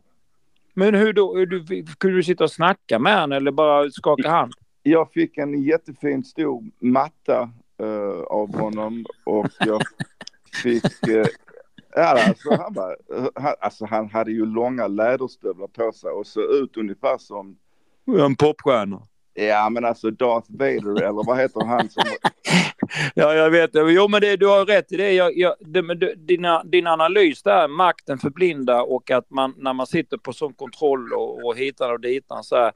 [0.74, 1.44] Men hur då?
[1.44, 4.52] Du, kunde du sitta och snacka med honom eller bara skaka hand?
[4.82, 7.50] Jag fick en jättefin stor matta
[7.82, 9.82] uh, av honom och jag
[10.62, 11.08] fick...
[11.08, 11.24] Uh,
[11.94, 12.96] ja, alltså, han, bara,
[13.34, 17.56] han, alltså, han hade ju långa läderstövlar på sig och såg ut ungefär som...
[18.06, 19.02] En popstjärna.
[19.34, 22.02] Ja, men alltså Darth Vader eller vad heter han som...
[23.14, 23.70] ja, jag vet.
[23.74, 25.12] Jo, men det, du har rätt i det.
[25.12, 29.86] Jag, jag, det dina, din analys där, makten för blinda och att man när man
[29.86, 32.72] sitter på sån kontroll och, och hitan och ditan så här.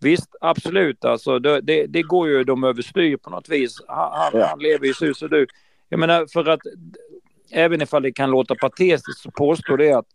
[0.00, 1.04] Visst, absolut.
[1.04, 3.76] Alltså, det, det, det går ju dem överstyr på något vis.
[3.88, 4.46] Han, ja.
[4.46, 5.46] han lever ju så som du.
[5.88, 6.60] Jag menar, för att
[7.50, 10.06] även ifall det kan låta patetiskt så påstår det att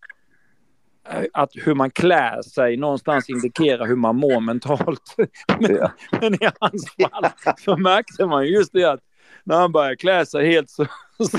[1.33, 5.15] att hur man klär sig någonstans indikerar hur man mår mentalt.
[5.59, 5.91] Men, ja.
[6.21, 8.99] men i hans fall så märkte man just det att
[9.43, 10.85] när han började klä sig helt så,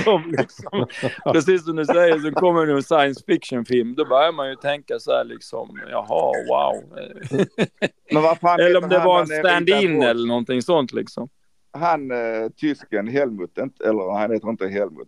[0.03, 0.87] som liksom,
[1.23, 3.95] precis som du säger så kommer det en science fiction film.
[3.95, 6.97] Då börjar man ju tänka så här liksom, jaha, wow.
[8.59, 11.29] eller om det var en stand-in eller någonting sånt liksom.
[11.71, 15.07] Han, uh, tysken Helmut, eller han heter inte Helmut,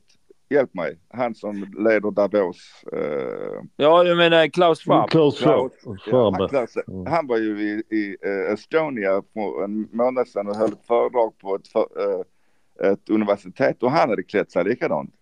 [0.49, 2.84] hjälp mig, han som leder Davos.
[2.93, 5.10] Uh, ja, du menar Klaus Schwab?
[5.10, 5.71] Klaus Schwab.
[6.05, 10.73] Ja, han, han, var ju i, i uh, Estonia för en månad sedan och höll
[10.73, 15.13] ett föredrag på ett, för, uh, ett universitet och han hade klätt sig likadant.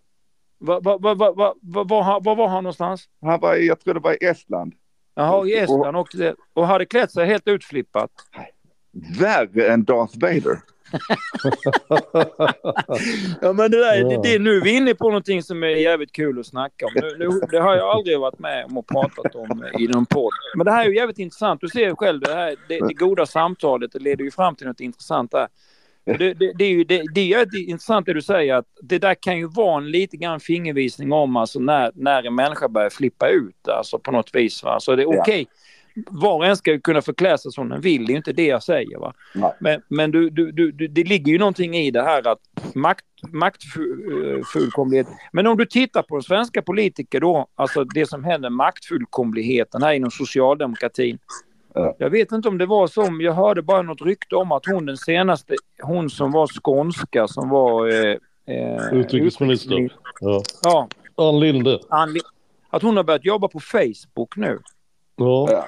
[0.58, 3.10] Var va, va, va, va, va, va, var han någonstans?
[3.22, 4.74] Han var i, jag tror det var i Estland.
[5.16, 6.08] Jaha, i Estland och,
[6.54, 8.12] och hade klätt sig helt utflippat.
[9.20, 10.60] Värre än Darth Vader.
[13.42, 16.12] Ja men det där, det, det, nu är vi inne på någonting som är jävligt
[16.12, 16.92] kul att snacka om.
[16.96, 20.32] Nu, nu, det har jag aldrig varit med om och pratat om i någon podd.
[20.56, 21.62] Men det här är ju jävligt intressant.
[21.62, 24.68] Du ser ju själv, det, här, det, det goda samtalet det leder ju fram till
[24.68, 25.48] något intressant där.
[26.06, 29.16] Det, det, det, är ju det, det är intressant det du säger att det där
[29.16, 33.30] kan ju vara en lite grann fingervisning om alltså när, när en människa börjar flippa
[33.30, 34.64] ut alltså på något vis.
[34.64, 34.80] Va?
[34.80, 35.20] Så det är okej.
[35.20, 35.46] Okay.
[35.96, 38.64] Var och en ska kunna förklä sig som den vill, det är inte det jag
[38.64, 38.98] säger.
[38.98, 39.14] Va?
[39.60, 42.40] Men, men du, du, du, det ligger ju någonting i det här att
[42.76, 45.08] makt, maktfullkomlighet.
[45.32, 50.12] Men om du tittar på svenska politiker då, alltså det som händer, maktfullkomligheten här inom
[50.12, 51.20] socialdemokratin.
[51.74, 51.96] Ja.
[52.00, 54.86] Jag vet inte om det var så, jag hörde bara något rykte om att hon
[54.86, 59.90] den senaste, hon som var skånska som var eh, eh, utrikesminister.
[60.20, 60.42] Ja.
[60.64, 60.88] ja.
[61.16, 61.80] Ann Linde.
[61.90, 62.16] Ann,
[62.70, 64.60] att hon har börjat jobba på Facebook nu.
[65.16, 65.68] Ja.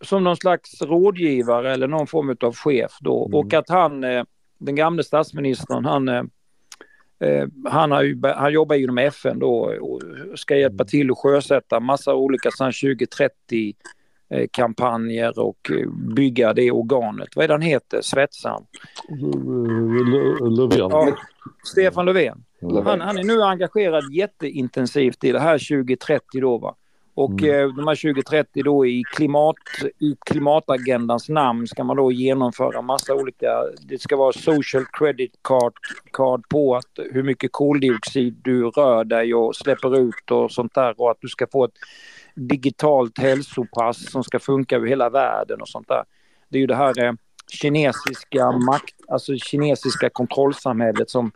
[0.00, 3.26] Som någon slags rådgivare eller någon form av chef då.
[3.26, 3.38] Mm.
[3.38, 4.24] Och att han, eh,
[4.58, 6.22] den gamle statsministern, han, eh,
[7.20, 10.00] eh, han, har ju, han jobbar inom FN då och
[10.34, 13.74] ska hjälpa till att sjösätta massa olika 2030
[14.50, 15.70] kampanjer och
[16.16, 17.28] bygga det organet.
[17.36, 18.00] Vad är det han heter?
[18.02, 18.62] Svetsaren?
[20.56, 20.78] Löfven.
[20.78, 21.16] Ja,
[21.64, 22.44] Stefan Löfven.
[22.84, 26.76] Han, han, är nu engagerad jätteintensivt i det här 2030 då va.
[27.14, 27.54] Och mm.
[27.54, 29.56] eh, de här 2030 då i, klimat,
[29.98, 35.72] i klimatagendans namn ska man då genomföra massa olika, det ska vara social credit card,
[36.12, 41.00] card på att hur mycket koldioxid du rör dig och släpper ut och sånt där
[41.00, 41.78] och att du ska få ett
[42.34, 46.04] digitalt hälsopass som ska funka över hela världen och sånt där.
[46.48, 47.12] Det är ju det här eh,
[47.48, 51.32] kinesiska makt, alltså kinesiska kontrollsamhället som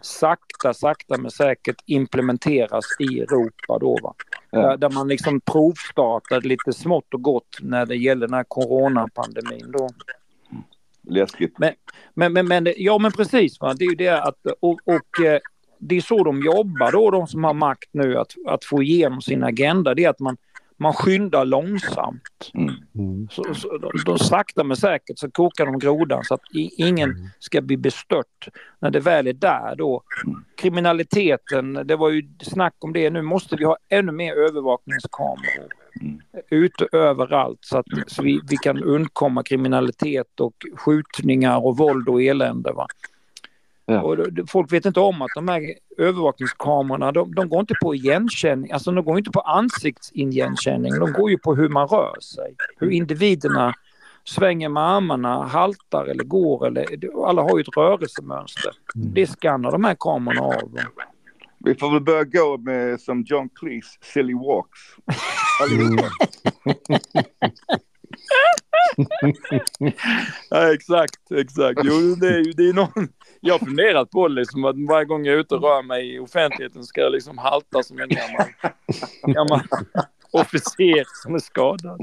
[0.00, 3.98] sakta, sakta men säkert implementeras i Europa då.
[4.02, 4.14] Va?
[4.62, 4.76] Ja.
[4.76, 9.88] Där man liksom provstartade lite smått och gott när det gäller den här coronapandemin då.
[11.02, 11.58] Läskigt.
[11.58, 11.72] Men,
[12.14, 13.74] men, men, men, ja men precis, va?
[13.74, 15.40] det är ju det att och, och eh,
[15.78, 19.22] det är så de jobbar då, de som har makt nu, att, att få igenom
[19.22, 19.94] sin agenda.
[19.94, 20.36] Det är att man
[20.76, 22.50] man skyndar långsamt.
[22.54, 23.28] Mm.
[23.30, 26.40] Så, så, då, då sakta men säkert så kokar de grodan så att
[26.76, 27.28] ingen mm.
[27.38, 28.48] ska bli bestört
[28.80, 30.02] när det väl är där då.
[30.56, 33.10] Kriminaliteten, det var ju snack om det.
[33.10, 36.20] Nu måste vi ha ännu mer övervakningskameror mm.
[36.50, 42.22] ute överallt så att så vi, vi kan undkomma kriminalitet och skjutningar och våld och
[42.22, 42.72] elände.
[42.72, 42.86] Va?
[43.88, 44.02] Ja.
[44.02, 44.16] Och
[44.48, 48.92] folk vet inte om att de här övervakningskamerorna, de, de, går inte på igenkänning, alltså
[48.92, 52.54] de går inte på ansiktsigenkänning, de går ju på hur man rör sig.
[52.76, 53.74] Hur individerna
[54.24, 58.72] svänger med armarna, haltar eller går eller alla har ju ett rörelsemönster.
[58.94, 59.14] Mm.
[59.14, 60.78] Det skannar de här kamerorna av.
[61.58, 64.80] Vi får väl börja gå med som John Cleese, silly walks.
[70.50, 71.80] ja, exakt, exakt.
[71.84, 73.08] Jo, det är ju det är någon,
[73.46, 76.14] jag har funderat på det, liksom, att varje gång jag är ute och rör mig
[76.14, 78.46] i offentligheten ska jag liksom halta som en gammal,
[79.22, 79.60] gammal
[80.30, 82.00] officer som är skadad.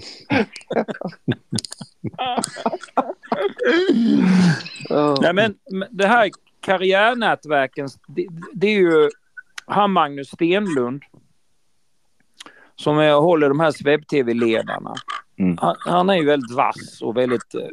[5.22, 5.56] Nej, men
[5.90, 6.30] det här
[6.60, 9.10] karriärnätverken, det, det är ju
[9.66, 11.04] han Magnus Stenlund
[12.76, 14.94] som är, håller de här webb-tv-ledarna.
[15.40, 15.58] Mm.
[15.62, 17.68] Han, han, är ju väldigt vass och väldigt eh,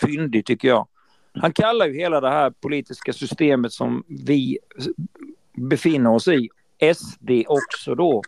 [0.00, 0.88] fyndig tycker jag.
[1.34, 4.58] Han kallar ju hela det här politiska systemet som vi
[5.52, 6.48] befinner oss i,
[6.94, 8.22] SD också då,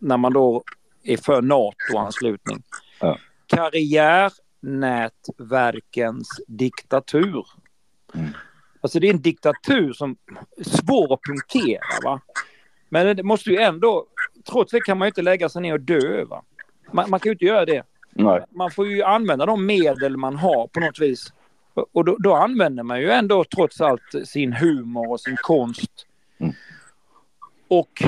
[0.00, 0.64] när man då
[1.02, 2.62] är för NATO-anslutning.
[3.00, 3.18] Ja.
[3.46, 7.46] Karriärnätverkens diktatur.
[8.14, 8.30] Mm.
[8.80, 10.16] Alltså det är en diktatur som
[10.56, 11.80] är svår att punktera.
[12.04, 12.20] Va?
[12.88, 14.06] Men det måste ju ändå,
[14.50, 16.24] trots det kan man ju inte lägga sig ner och dö.
[16.24, 16.42] Va?
[16.92, 17.82] Man, man kan ju inte göra det.
[18.10, 18.44] Nej.
[18.50, 21.32] Man får ju använda de medel man har på något vis.
[21.76, 26.06] Och då, då använder man ju ändå trots allt sin humor och sin konst.
[26.38, 26.54] Mm.
[27.68, 28.02] Och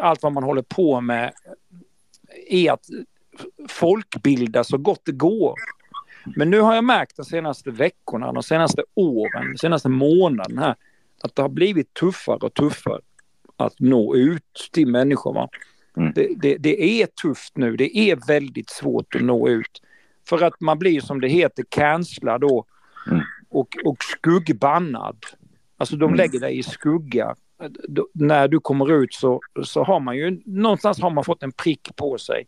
[0.00, 1.32] allt vad man håller på med
[2.48, 2.86] är att
[3.68, 5.54] folkbilda så gott det går.
[6.36, 10.74] Men nu har jag märkt de senaste veckorna, de senaste åren, de senaste månaden här,
[11.22, 13.00] att det har blivit tuffare och tuffare
[13.56, 15.48] att nå ut till människor.
[15.96, 16.12] Mm.
[16.14, 19.82] Det, det, det, är tufft nu, det är väldigt svårt att nå ut.
[20.28, 22.64] För att man blir som det heter cancellad då
[23.06, 23.22] mm.
[23.50, 25.16] och, och skuggbannad.
[25.76, 26.16] Alltså de mm.
[26.16, 27.34] lägger dig i skugga.
[27.88, 31.52] Då, när du kommer ut så, så har man ju någonstans har man fått en
[31.52, 32.46] prick på sig.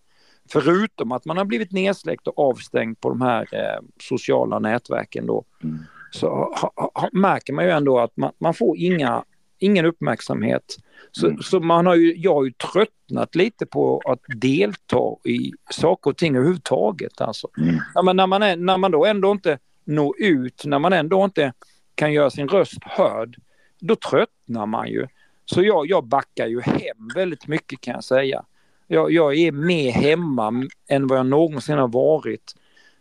[0.52, 5.44] Förutom att man har blivit nedsläckt och avstängd på de här eh, sociala nätverken då.
[5.62, 5.78] Mm.
[6.10, 9.24] Så ha, ha, märker man ju ändå att man, man får inga,
[9.64, 10.76] ingen uppmärksamhet.
[11.12, 11.42] Så, mm.
[11.42, 16.16] så, man har ju, jag har ju tröttnat lite på att delta i saker och
[16.16, 17.20] ting överhuvudtaget.
[17.20, 17.48] Alltså.
[17.58, 17.76] Mm.
[17.94, 21.24] Ja, men när, man är, när man då ändå inte når ut, när man ändå
[21.24, 21.52] inte
[21.94, 23.36] kan göra sin röst hörd,
[23.80, 25.06] då tröttnar man ju.
[25.44, 28.44] Så jag, jag backar ju hem väldigt mycket kan jag säga.
[28.86, 32.54] Jag, jag är mer hemma än vad jag någonsin har varit.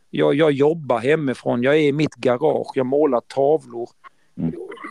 [0.09, 3.89] Jag, jag jobbar hemifrån, jag är i mitt garage, jag målar tavlor.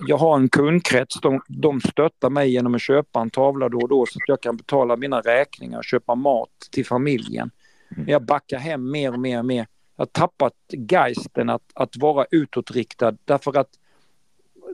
[0.07, 3.89] Jag har en kundkrets, de, de stöttar mig genom att köpa en tavla då och
[3.89, 7.51] då så att jag kan betala mina räkningar och köpa mat till familjen.
[7.97, 8.09] Mm.
[8.09, 9.67] Jag backar hem mer och mer och mer.
[9.97, 13.69] Jag har tappat geisten att, att vara utåtriktad därför att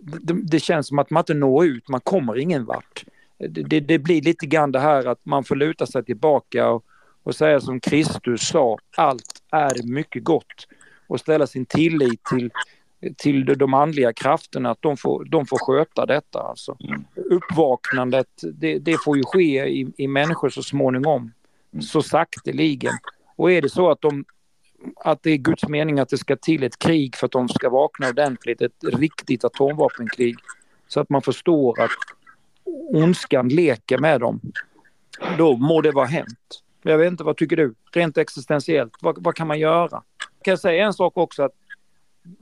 [0.02, 3.04] det, det, känns som att man inte når ut, man kommer ingen vart
[3.38, 6.84] det, det, blir lite grann det här att man får luta sig tillbaka och,
[7.22, 10.68] och säga som Kristus sa, allt är mycket gott
[11.06, 12.50] och ställa sin tillit till,
[13.16, 16.40] till de andliga krafterna, att de får, de får sköta detta.
[16.40, 16.76] Alltså.
[16.80, 17.04] Mm.
[17.14, 21.32] Uppvaknandet, det, det, får ju ske i, i människor så småningom,
[21.72, 21.82] mm.
[21.82, 22.92] så sakteligen.
[23.36, 24.24] Och är det så att, de,
[24.96, 27.70] att det är Guds mening att det ska till ett krig för att de ska
[27.70, 30.36] vakna ordentligt, ett riktigt atomvapenkrig,
[30.88, 31.90] så att man förstår att
[32.88, 34.40] ondskan leker med dem,
[35.38, 36.62] då må det vara hänt.
[36.82, 37.74] Jag vet inte, vad tycker du?
[37.92, 40.02] Rent existentiellt, vad, vad kan man göra?
[40.38, 41.52] Jag kan säga en sak också att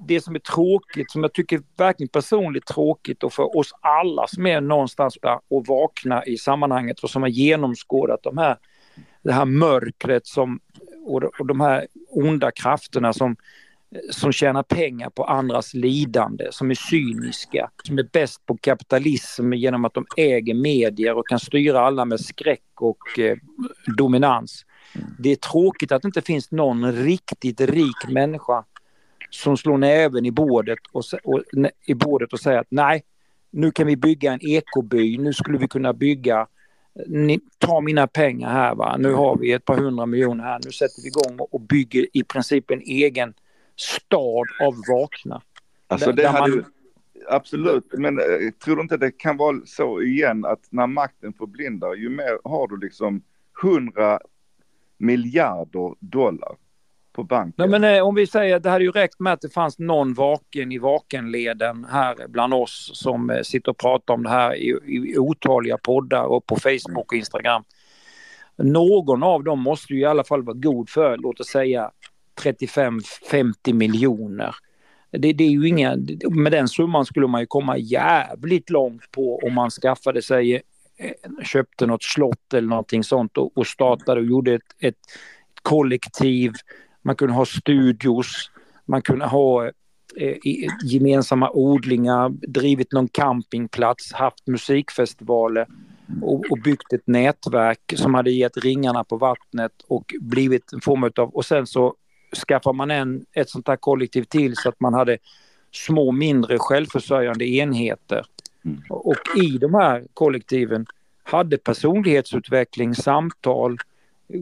[0.08, 4.46] det som är tråkigt, som jag tycker verkligen personligt tråkigt och för oss alla som
[4.46, 8.56] är någonstans där och vakna i sammanhanget och som har genomskådat de här,
[9.22, 10.60] det här mörkret som,
[11.06, 13.36] och de här onda krafterna som
[14.10, 19.84] som tjänar pengar på andras lidande, som är cyniska, som är bäst på kapitalism genom
[19.84, 23.36] att de äger medier och kan styra alla med skräck och eh,
[23.96, 24.66] dominans.
[25.18, 28.64] Det är tråkigt att det inte finns någon riktigt rik människa
[29.30, 31.42] som slår näven i bordet och, och,
[31.86, 33.04] i bordet och säger att nej,
[33.50, 36.46] nu kan vi bygga en ekoby, nu skulle vi kunna bygga
[37.06, 40.72] ni, ta mina pengar här va, nu har vi ett par hundra miljoner här, nu
[40.72, 43.34] sätter vi igång och bygger i princip en egen
[43.76, 45.42] stad av vakna.
[45.86, 46.64] Alltså det hade man...
[47.28, 51.94] Absolut, men eh, tror du inte det kan vara så igen att när makten förblindar,
[51.94, 53.22] ju mer har du liksom
[53.62, 54.20] hundra
[54.98, 56.56] miljarder dollar
[57.16, 57.54] på banken.
[57.56, 59.78] Nej, men eh, om vi säger att det hade ju räckt med att det fanns
[59.78, 64.54] någon vaken i vakenleden här bland oss som eh, sitter och pratar om det här
[64.54, 67.64] i, i otaliga poddar och på Facebook och Instagram.
[68.56, 71.90] Någon av dem måste ju i alla fall vara god för, låt oss säga
[72.42, 74.54] 35-50 miljoner.
[75.10, 75.96] Det, det, är ju inga,
[76.30, 81.44] med den summan skulle man ju komma jävligt långt på om man skaffade sig, eh,
[81.44, 84.98] köpte något slott eller någonting sånt och, och startade och gjorde ett, ett,
[85.66, 86.52] kollektiv.
[87.06, 88.50] Man kunde ha studios,
[88.84, 89.66] man kunde ha
[90.16, 90.36] eh,
[90.84, 95.66] gemensamma odlingar, drivit någon campingplats, haft musikfestivaler
[96.22, 101.04] och, och, byggt ett nätverk som hade gett ringarna på vattnet och blivit en form
[101.04, 101.94] av, och sen så
[102.48, 105.18] skaffar man en, ett sånt här kollektiv till så att man hade
[105.72, 108.26] små mindre självförsörjande enheter.
[108.64, 108.82] Mm.
[108.88, 110.86] Och i de här kollektiven
[111.22, 113.78] hade personlighetsutveckling, samtal.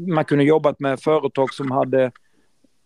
[0.06, 2.12] Man kunde jobbat med företag som hade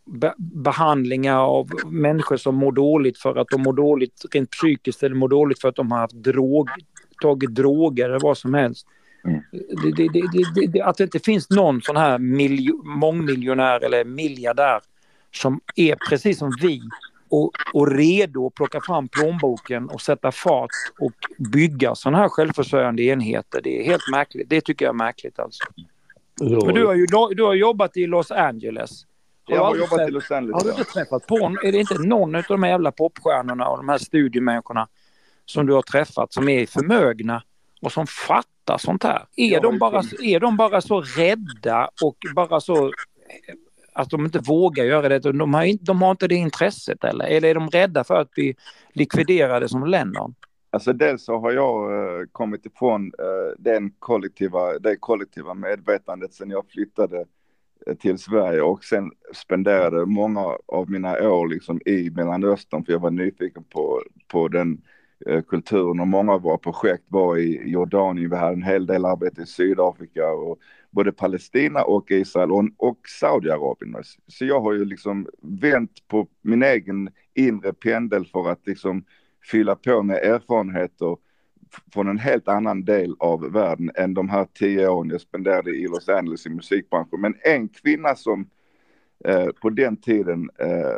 [0.09, 5.17] be behandlingar av människor som mår dåligt för att de mår dåligt rent psykiskt eller
[5.17, 6.69] mår dåligt för att de har haft drog,
[7.23, 8.87] tagit droger eller vad som helst.
[9.25, 9.41] Mm.
[9.97, 14.81] Det, det, det, att det inte finns någon sån här miljo, mångmiljonär eller miljardär
[15.35, 16.81] som är precis som vi
[17.29, 21.13] och, och redo att plocka fram plånboken och sätta fart och
[21.53, 23.61] bygga sådana här självförsörjande enheter.
[23.63, 24.49] Det är helt märkligt.
[24.49, 25.65] Det tycker jag är märkligt alltså.
[26.41, 26.67] Ja.
[26.67, 27.07] Men du har ju
[27.37, 29.05] du har jobbat i Los Angeles.
[29.49, 30.55] Jag har jobbat sett, i Los Angeles.
[30.55, 33.77] Har du inte träffat på, är det inte någon av de här jävla popstjärnorna och
[33.77, 34.89] de här studiemänniskorna
[35.45, 37.43] som du har träffat som är förmögna
[37.83, 39.25] och som fattar sånt här?
[39.37, 42.93] Är, de bara, är de bara så rädda och bara så
[43.93, 45.19] att de inte vågar göra det.
[45.19, 47.25] De har, inte, de har inte det intresset eller?
[47.25, 48.55] Eller är de rädda för att bli
[48.93, 50.35] likviderade som Lennon?
[50.71, 56.51] Alltså dels så har jag uh, kommit ifrån uh, den kollektiva, det kollektiva medvetandet sen
[56.51, 57.25] jag flyttade
[57.95, 63.11] till Sverige och sen spenderade många av mina år liksom i Mellanöstern för jag var
[63.11, 64.81] nyfiken på, på den
[65.27, 68.31] eh, kulturen och många av våra projekt var i Jordanien.
[68.31, 70.59] Vi hade en hel del arbete i Sydafrika och
[70.91, 73.97] både Palestina och Israel och, och Saudiarabien.
[74.27, 79.05] Så jag har ju liksom vänt på min egen inre pendel för att liksom
[79.51, 81.17] fylla på med erfarenheter
[81.93, 85.87] från en helt annan del av världen än de här tio åren jag spenderade i
[85.87, 87.21] Los Angeles i musikbranschen.
[87.21, 88.51] Men en kvinna som
[89.25, 90.97] eh, på den tiden eh,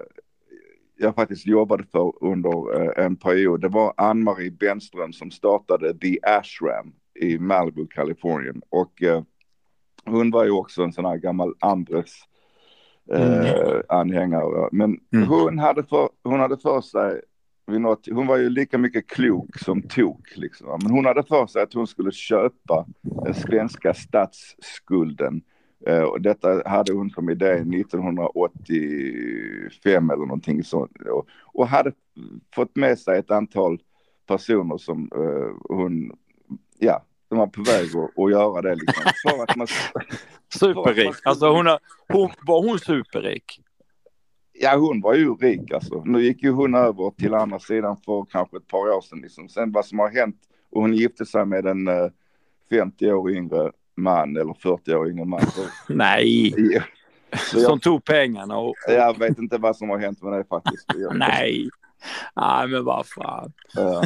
[1.01, 6.19] jag faktiskt jobbade för under eh, en period, det var Ann-Marie Benström som startade The
[6.23, 8.63] Ashram i Malibu, Kalifornien.
[8.69, 9.23] Och eh,
[10.05, 12.13] hon var ju också en sån här gammal Andres
[13.11, 13.33] mm.
[13.33, 14.69] eh, anhängare.
[14.73, 15.29] Men mm.
[15.29, 17.21] hon, hade för, hon hade för sig,
[17.67, 20.37] något, hon var ju lika mycket klok som tok.
[20.37, 20.81] Liksom.
[20.83, 25.43] Men hon hade för sig att hon skulle köpa den svenska statsskulden.
[25.87, 30.93] Eh, och detta hade hon som idé 1985 eller någonting sånt.
[31.11, 31.93] Och, och hade
[32.55, 33.79] fått med sig ett antal
[34.27, 36.13] personer som eh, hon,
[36.79, 39.03] ja, de var på väg att, att göra det liksom.
[39.29, 39.67] För att man,
[40.59, 40.85] superrik.
[40.85, 41.31] Man skulle...
[41.31, 43.61] Alltså hon, har, hon, var hon superrik?
[44.63, 46.03] Ja, hon var ju rik alltså.
[46.05, 49.49] Nu gick ju hon över till andra sidan för kanske ett par år sedan liksom.
[49.49, 50.37] Sen vad som har hänt
[50.71, 52.11] och hon gifte sig med en uh, eh,
[52.71, 55.47] 50 år yngre man eller 40 år yngre man.
[55.47, 55.63] Så...
[55.93, 56.55] Nej.
[56.57, 56.83] Ja.
[57.39, 57.83] Som jag...
[57.83, 58.75] tog pengarna och...
[58.89, 60.87] Jag vet inte vad som har hänt med det faktiskt.
[61.15, 61.69] Nej.
[62.37, 63.53] Nej, men vad fan.
[63.75, 64.03] Ja.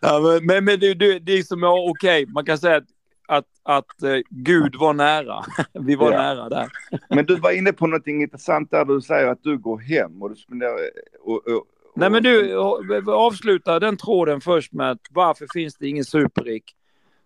[0.00, 2.26] ja, men, men det, det, det är som, okej, okay.
[2.26, 2.93] man kan säga att,
[3.28, 5.44] att, att uh, Gud var nära.
[5.72, 6.18] Vi var ja.
[6.18, 6.68] nära där.
[7.08, 10.30] men du var inne på någonting intressant där du säger att du går hem och
[10.30, 10.78] du spenderar...
[11.20, 11.64] Och, och, och,
[11.96, 12.56] Nej men du,
[13.08, 16.64] avsluta den tråden först med att varför finns det ingen superrik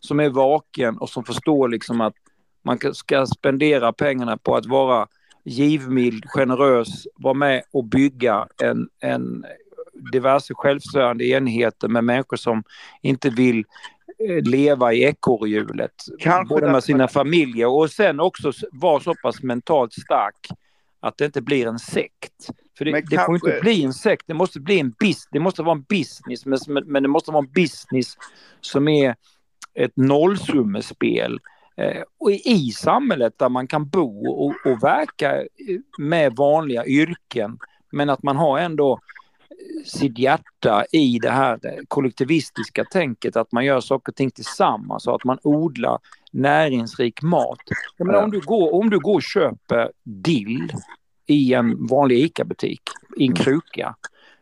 [0.00, 2.14] som är vaken och som förstår liksom att
[2.62, 5.06] man ska spendera pengarna på att vara
[5.44, 9.44] givmild, generös, vara med och bygga en, en
[10.12, 12.62] diverse självstörande enheter med människor som
[13.02, 13.64] inte vill eh,
[14.44, 15.92] leva i ekorrhjulet.
[16.48, 20.48] Både med sina familjer och sen också vara så pass mentalt stark
[21.00, 22.48] att det inte blir en sekt.
[22.78, 25.62] För det, det får inte bli en sekt, det måste bli en business, det måste
[25.62, 28.16] vara en business, men, men det måste vara en business
[28.60, 29.16] som är
[29.74, 31.40] ett nollsummespel
[31.76, 35.44] eh, och i samhället där man kan bo och, och verka
[35.98, 37.58] med vanliga yrken
[37.92, 39.00] men att man har ändå
[39.84, 45.14] sitt hjärta i det här kollektivistiska tänket att man gör saker och ting tillsammans och
[45.14, 45.98] att man odlar
[46.32, 47.58] näringsrik mat.
[47.96, 50.72] Jag menar, om, du går, om du går och köper dill
[51.26, 52.82] i en vanlig ICA-butik
[53.16, 53.94] i en kruka.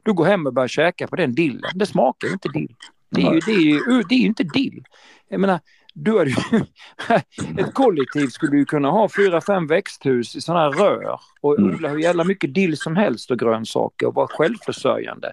[0.02, 1.70] Du går hem och börjar käka på den dillen.
[1.74, 2.74] Det smakar ju inte dill.
[3.10, 4.84] Det är ju, det är ju, det är ju inte dill.
[5.28, 5.60] Jag menar,
[5.98, 6.26] du har
[7.60, 11.74] ett kollektiv skulle ju kunna ha fyra, fem växthus i sådana här rör och mm.
[11.74, 15.32] odla hur jävla mycket dill som helst och grönsaker och vara självförsörjande.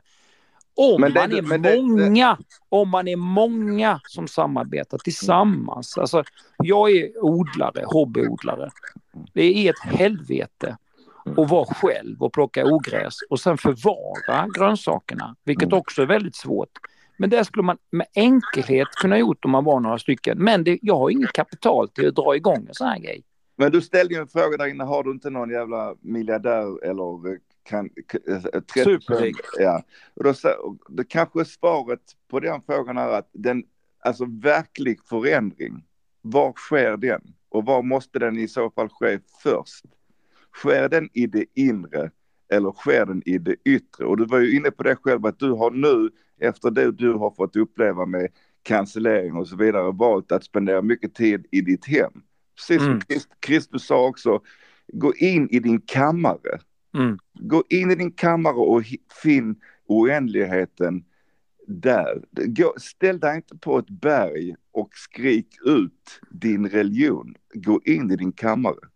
[0.75, 5.97] Om det, man är många, det, om man är många som samarbetar tillsammans.
[5.97, 6.23] Alltså,
[6.57, 8.69] jag är odlare, hobbyodlare.
[9.33, 10.77] Det är ett helvete
[11.37, 15.79] att vara själv och plocka ogräs och sen förvara grönsakerna, vilket mm.
[15.79, 16.79] också är väldigt svårt.
[17.17, 20.37] Men det skulle man med enkelhet kunna gjort om man var några stycken.
[20.43, 23.23] Men det, jag har inget kapital till att dra igång en sån här grej.
[23.55, 27.39] Men du ställde ju en fråga där inne, har du inte någon jävla miljardär eller
[27.63, 27.89] kan...
[28.27, 29.35] Eh, Superrik.
[29.59, 29.83] Ja,
[30.13, 30.33] och då,
[30.87, 33.63] då kanske svaret på den frågan är att den,
[33.99, 35.85] alltså verklig förändring,
[36.21, 37.21] var sker den?
[37.49, 39.85] Och var måste den i så fall ske först?
[40.55, 42.11] Sker den i det inre
[42.49, 44.05] eller sker den i det yttre?
[44.05, 46.09] Och du var ju inne på det själv att du har nu
[46.39, 48.27] efter det du har fått uppleva med
[48.63, 52.13] cancellering och så vidare valt att spendera mycket tid i ditt hem.
[52.55, 53.01] Precis som mm.
[53.39, 54.41] Kristus sa också,
[54.93, 56.59] gå in i din kammare.
[56.95, 57.17] Mm.
[57.39, 58.83] Gå in i din kammare och
[59.23, 59.55] finn
[59.87, 61.05] oändligheten
[61.67, 62.23] där.
[62.31, 67.35] Gå, ställ dig inte på ett berg och skrik ut din religion.
[67.53, 68.87] Gå in i din kammare.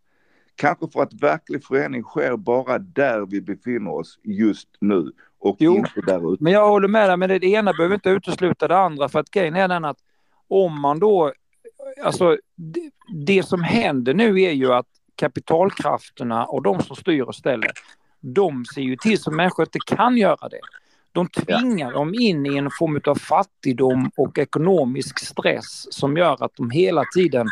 [0.55, 5.75] Kanske för att verklig förening sker bara där vi befinner oss just nu och jo,
[5.75, 6.43] inte där ute.
[6.43, 9.31] Men jag håller med dig, men det ena behöver inte utesluta det andra för att
[9.31, 9.97] grejen är den att
[10.47, 11.33] om man då,
[12.03, 12.91] alltså det,
[13.25, 17.71] det som händer nu är ju att kapitalkrafterna och de som styr och ställer,
[18.19, 20.59] de ser ju till så människor inte kan göra det.
[21.11, 26.55] De tvingar dem in i en form av fattigdom och ekonomisk stress som gör att
[26.55, 27.47] de hela tiden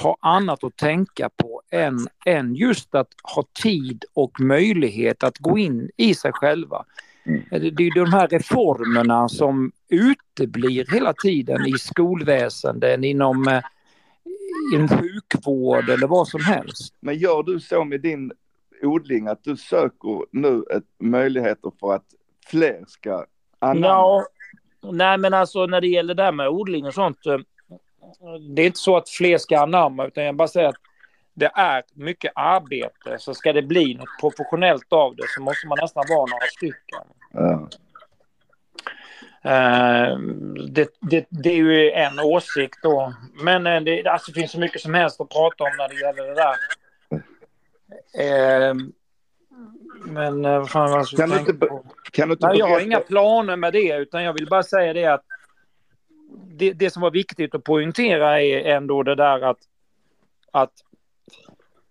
[0.00, 5.58] har annat att tänka på än, än just att ha tid och möjlighet att gå
[5.58, 6.84] in i sig själva.
[7.24, 7.42] Mm.
[7.50, 13.62] Det är de här reformerna som uteblir hela tiden i skolväsenden, inom, eh,
[14.74, 16.94] inom sjukvård eller vad som helst.
[17.00, 18.32] Men gör du så med din
[18.82, 22.06] odling att du söker nu ett möjligheter för att
[22.46, 23.24] fler ska
[23.58, 23.86] anamma?
[23.86, 24.26] Ja,
[24.92, 27.18] nej men alltså när det gäller det här med odling och sånt.
[28.54, 30.76] Det är inte så att fler ska anamma utan jag bara säger att
[31.34, 33.18] det är mycket arbete.
[33.18, 37.04] Så ska det bli något professionellt av det så måste man nästan vara några stycken.
[37.32, 37.68] Ja.
[39.44, 40.18] Uh,
[40.68, 43.14] det, det, det, är ju en åsikt då.
[43.42, 45.94] Men uh, det, alltså, det finns så mycket som helst att prata om när det
[45.94, 46.56] gäller det där.
[48.70, 48.74] Uh,
[50.04, 51.52] men vad fan var kan, du inte,
[52.10, 54.92] kan du inte Nej, Jag har inga planer med det utan jag vill bara säga
[54.92, 55.24] det att
[56.32, 59.58] det, det som var viktigt att poängtera är ändå det där att,
[60.52, 60.72] att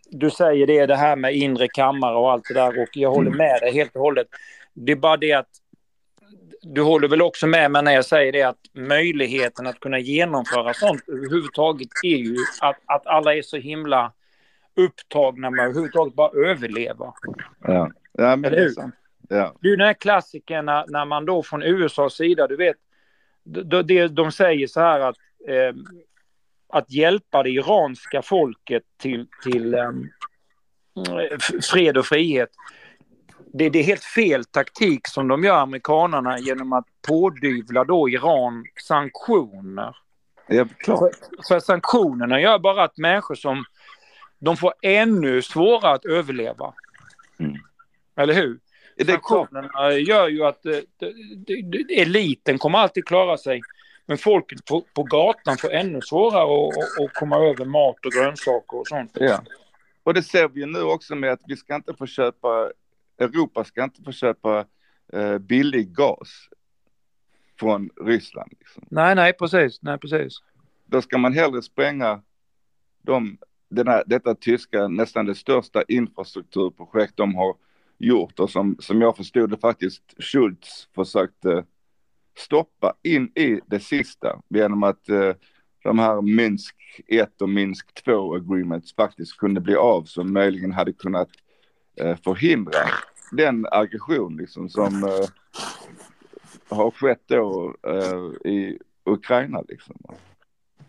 [0.10, 3.32] du säger det, det här med inre kammare och allt det där och jag håller
[3.32, 4.28] med dig helt och hållet.
[4.74, 5.50] Det är bara det att
[6.62, 10.74] du håller väl också med mig när jag säger det att möjligheten att kunna genomföra
[10.74, 14.12] sånt överhuvudtaget är ju att, att alla är så himla
[14.76, 17.14] upptagna med att överhuvudtaget bara överleva.
[17.64, 18.96] Ja, ja men det är sant.
[19.30, 19.56] Ja.
[19.62, 22.78] Det är den här klassikern när, när man då från USAs sida, du vet,
[23.84, 25.16] de, de, säger så här att
[25.48, 25.74] eh,
[26.70, 30.10] att hjälpa det iranska folket till, till um,
[31.72, 32.50] fred och frihet.
[33.54, 38.66] Det, det, är helt fel taktik som de gör, amerikanerna, genom att pådyvla då Iran
[38.88, 39.96] sanktioner.
[40.48, 41.00] Ja, klart.
[41.00, 41.12] För,
[41.48, 43.66] för sanktionerna gör bara att människor som
[44.40, 46.74] de får ännu svårare att överleva.
[47.40, 47.56] Mm.
[48.16, 48.60] Eller hur?
[49.06, 50.80] Sanktionerna gör ju att eh,
[51.90, 53.62] eliten kommer alltid klara sig.
[54.06, 56.68] Men folket på, på gatan får ännu svårare
[57.06, 59.12] att, komma över mat och grönsaker och sånt.
[59.14, 59.44] Ja.
[60.04, 62.72] Och det ser vi nu också med att vi ska inte få köpa,
[63.18, 64.66] Europa ska inte få köpa
[65.14, 66.50] eh, billig gas
[67.60, 68.52] från Ryssland.
[68.60, 68.86] Liksom.
[68.90, 69.82] Nej, nej, precis.
[69.82, 70.34] Nej, precis.
[70.86, 72.22] Då ska man hellre spränga
[73.02, 73.38] de,
[73.70, 77.56] denna, detta tyska, nästan det största infrastrukturprojekt de har
[78.00, 81.66] gjort och som, som jag förstod det faktiskt Schultz försökte
[82.38, 85.34] stoppa in i det sista genom att eh,
[85.84, 86.76] de här Minsk
[87.08, 91.30] 1 och Minsk 2 agreements faktiskt kunde bli av som möjligen hade kunnat
[91.96, 92.80] eh, förhindra
[93.32, 95.30] den aggression liksom som eh,
[96.70, 99.96] har skett då eh, i Ukraina liksom.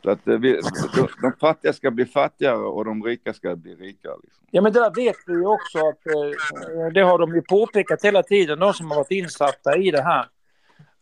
[0.03, 0.61] Så att eh, vi,
[0.95, 4.15] de, de, fattiga ska bli fattigare och de rika ska bli rikare.
[4.23, 4.47] Liksom.
[4.51, 8.05] Ja men det där vet vi ju också att eh, det har de ju påpekat
[8.05, 10.27] hela tiden, de som har varit insatta i det här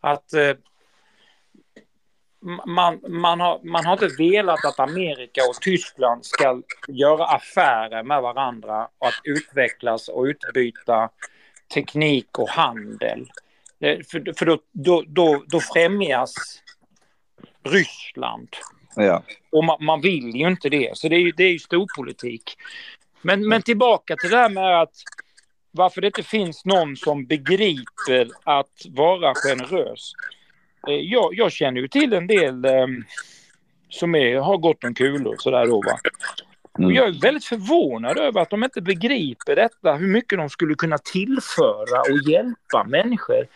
[0.01, 0.57] att eh,
[2.67, 8.23] man, man, har, man har inte velat att Amerika och Tyskland ska göra affärer med
[8.23, 11.11] varandra och att utvecklas och utbyta
[11.75, 13.31] teknik och handel.
[13.81, 16.35] Eh, för, för då, då, då, då främjas
[17.63, 18.49] Ryssland.
[19.05, 19.23] Ja.
[19.53, 22.57] Och man, man, vill ju inte det, så det är ju, det är ju storpolitik.
[23.23, 24.95] Men, men tillbaka till det här med att
[25.71, 30.13] varför det inte finns någon som begriper att vara generös.
[30.89, 32.87] Eh, jag, jag känner ju till en del eh,
[33.89, 35.99] som är, har gått om kulor sådär då va.
[36.73, 36.95] Och mm.
[36.95, 40.99] jag är väldigt förvånad över att de inte begriper detta, hur mycket de skulle kunna
[40.99, 43.47] tillföra och hjälpa människor.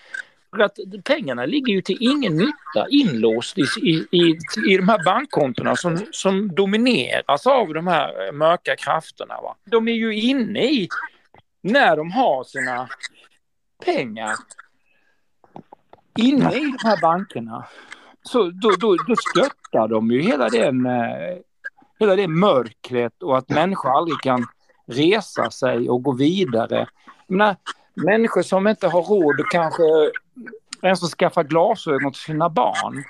[0.57, 4.39] För att pengarna ligger ju till ingen nytta inlåst i, i, i,
[4.69, 9.35] i de här bankkontona som, som domineras av de här mörka krafterna.
[9.43, 9.57] Va?
[9.65, 10.89] De är ju inne i
[11.63, 12.89] när de har sina
[13.85, 14.37] pengar
[16.19, 17.67] inne i de här bankerna
[18.23, 21.39] så då, då, då stöttar de ju hela den, eh,
[21.99, 24.47] hela det mörkret och att människor aldrig kan
[24.87, 26.87] resa sig och gå vidare.
[27.27, 27.57] menar,
[27.95, 29.83] människor som inte har råd att kanske
[30.83, 33.05] ens att skaffa glasögon till sina barn.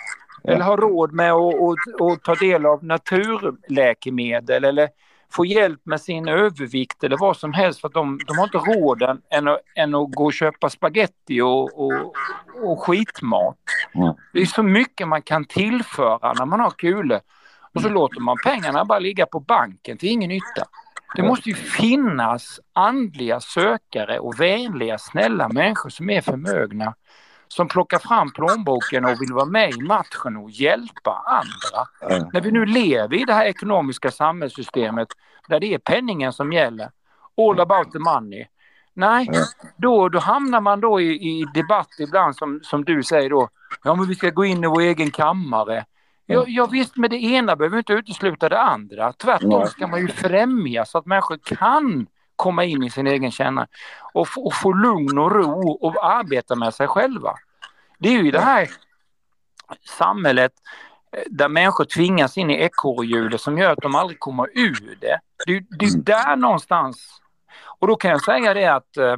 [0.44, 4.88] Eller har råd med att, ta del av naturläkemedel eller
[5.32, 8.58] få hjälp med sin övervikt eller vad som helst för att de, de har inte
[8.58, 12.14] råd än, att, än att gå och köpa spaghetti och, och,
[12.62, 13.56] och skitmat.
[13.94, 14.14] Mm.
[14.32, 17.18] Det är så mycket man kan tillföra när man har kul.
[17.74, 20.64] Och så låter man pengarna bara ligga på banken till ingen nytta.
[21.16, 26.94] Det måste ju finnas andliga sökare och vänliga, snälla människor som är förmögna
[27.52, 31.88] som plockar fram plånboken och vill vara med i matchen och hjälpa andra.
[32.18, 32.28] Ja.
[32.32, 35.08] När vi nu lever i det här ekonomiska samhällssystemet
[35.48, 36.90] där det är penningen som gäller,
[37.36, 38.46] all about the money.
[38.94, 39.44] Nej, Ja.
[39.76, 43.48] då, då hamnar man då i, i debatt ibland som, som du säger då,
[43.84, 45.84] ja men vi ska gå in i vår egen kammare.
[46.26, 49.12] Ja, ja visst, men det ena behöver inte utesluta det andra.
[49.12, 52.06] Tvärtom ska man ju främja så att människor kan
[52.36, 53.66] komma in i sin egen kärna
[54.12, 57.34] och, få- och få lugn och ro och arbeta med sig själva.
[57.98, 58.68] Det är ju det här
[59.98, 60.52] samhället
[61.16, 65.18] eh, där människor tvingas in i ekorrhjulet som gör att de aldrig kommer ur det.
[65.46, 66.02] Det, är- det är Mm.
[66.04, 67.20] där någonstans.
[67.78, 69.16] Och då kan jag säga det att eh,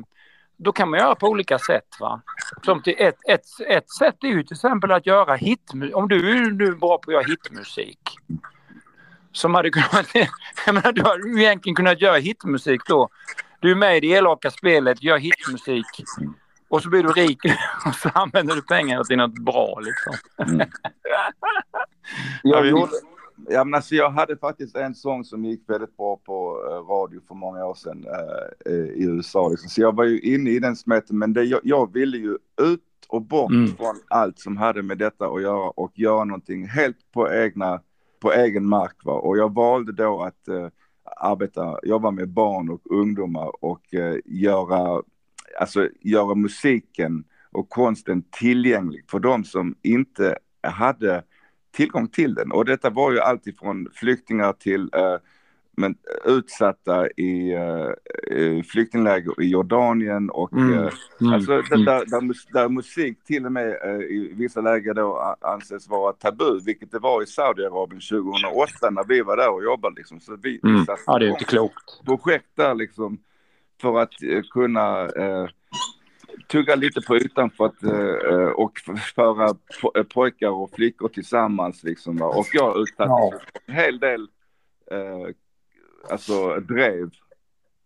[0.56, 1.96] då kan man göra på olika sätt.
[2.00, 2.22] Va?
[2.62, 5.96] Som till ett, ett, ett sätt är ju till exempel att göra hitmusik.
[5.96, 7.98] Om du, är- du är bra på att göra hitmusik.
[9.34, 10.06] Som hade kunnat,
[10.66, 13.08] jag menar, du hade ju egentligen kunnat göra hitmusik då.
[13.60, 15.86] Du är med i det elaka spelet, gör hitmusik.
[16.68, 17.38] Och så blir du rik
[17.86, 20.14] och så använder du pengarna till något bra liksom.
[22.42, 22.90] Jag, vi- gjorde,
[23.48, 27.20] ja, men alltså, jag hade faktiskt en sång som gick väldigt bra på eh, radio
[27.28, 29.48] för många år sedan eh, eh, i USA.
[29.48, 29.68] Liksom.
[29.68, 32.80] Så jag var ju inne i den smeten, men det, jag, jag ville ju ut
[33.08, 33.76] och bort Mm.
[33.76, 37.80] från allt som hade med detta att göra och göra någonting helt på egna
[38.20, 38.96] på egen mark.
[39.04, 39.12] Va?
[39.12, 40.68] Och jag valde då att eh,
[41.16, 45.02] arbeta, jobba med barn och ungdomar och eh, göra,
[45.60, 51.22] alltså, göra musiken och konsten tillgänglig för de som inte hade
[51.76, 52.52] tillgång till den.
[52.52, 55.16] Och detta var ju alltifrån flyktingar till eh,
[55.76, 55.94] men,
[56.24, 60.72] utsatta i eh, flyktingläger i Jordanien och Mm.
[60.72, 60.88] eh,
[61.20, 61.32] Mm.
[61.32, 61.84] Alltså där, Mm.
[61.84, 66.12] där, där, mus- där musik till och med eh, i vissa läger då anses vara
[66.12, 70.20] tabu, vilket det var i Saudiarabien 2008 när vi var där och jobbade liksom.
[70.20, 70.84] Så vi Mm.
[71.06, 72.04] Ja, det är inte klokt.
[72.04, 73.18] projekt där liksom
[73.80, 74.12] för att
[74.50, 75.08] kunna
[76.48, 78.78] tugga lite på ytan för att, eh, och
[79.14, 79.48] föra
[79.82, 82.16] po- pojkar och flickor tillsammans liksom.
[82.16, 82.26] Va?
[82.26, 83.32] Och jag utsattes Ja.
[83.66, 84.20] en hel del
[84.90, 85.28] eh,
[86.10, 87.10] alltså drev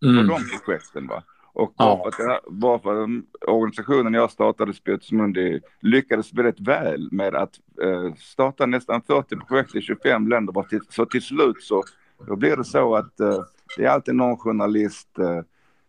[0.00, 0.26] på Mm.
[0.26, 1.06] de projekten.
[1.06, 1.22] Va?
[1.52, 2.00] Och bara Ja.
[2.02, 3.08] för att, det här- bara för att
[3.48, 7.50] organisationen jag startade, Spjutsmundi, lyckades väldigt väl med att
[7.82, 10.52] eh, starta nästan 40 projekt i 25 länder.
[10.52, 10.62] Va?
[10.62, 11.82] Till, så till slut så
[12.26, 13.38] då blir det så att eh,
[13.76, 15.40] det är alltid någon journalist eh,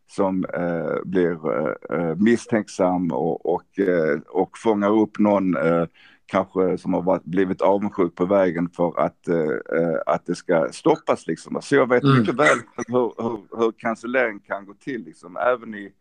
[0.08, 5.86] som eh, blir eh, eh, misstänksam och, och, eh, och fångar upp någon eh,
[6.30, 9.36] kanske som har varit, blivit avundsjuk på vägen för att, eh,
[9.80, 11.28] eh, att det ska stoppas.
[11.28, 11.62] Liksom.
[11.62, 12.20] Så jag vet Mm.
[12.20, 12.58] mycket väl
[12.88, 15.92] hur, hur, hur cancellering kan gå till, liksom, även i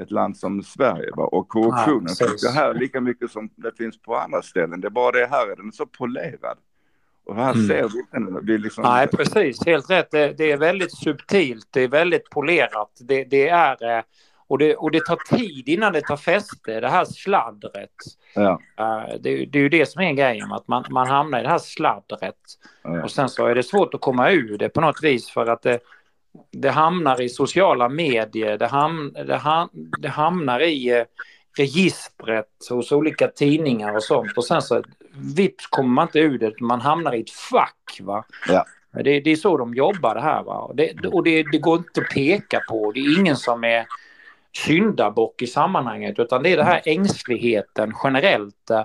[0.00, 1.10] ett land som Sverige.
[1.16, 1.24] Va?
[1.24, 4.80] Och korruptionen Ja, finns här lika mycket som det finns på andra ställen.
[4.80, 6.58] Det är bara det här är den så polerad.
[7.26, 7.66] Och här Mm.
[7.66, 8.46] ser vi den.
[8.46, 9.66] Vi liksom, Nej, precis.
[9.66, 10.10] Helt rätt.
[10.10, 11.68] Det, det är väldigt subtilt.
[11.70, 12.90] Det är väldigt polerat.
[13.00, 13.96] Det, det är...
[13.98, 14.02] eh,
[14.48, 17.90] Och det, och det tar tid innan det tar fäste, det här sladdret.
[18.34, 21.42] ja, Eh, Det, det är ju det som är grejen, att man, man hamnar i
[21.42, 22.34] det här sladdret.
[22.82, 23.02] ja.
[23.02, 25.62] Och sen så är det svårt att komma ur det på något vis för att
[25.62, 25.78] det,
[26.52, 29.68] det hamnar i sociala medier, det, ham, det, ham,
[29.98, 31.04] det hamnar i eh,
[31.58, 34.36] registret hos olika tidningar och sånt.
[34.36, 34.82] Och sen så
[35.36, 37.98] vips kommer man inte ur det, man hamnar i ett fack.
[38.00, 38.24] Va?
[38.48, 38.64] Ja.
[39.04, 40.42] Det, det är så de jobbar det här.
[40.42, 40.58] Va?
[40.58, 43.86] Och, det, och det, det går inte att peka på, det är ingen som är
[44.64, 48.84] syndabock i sammanhanget utan det är den här ängsligheten generellt eh,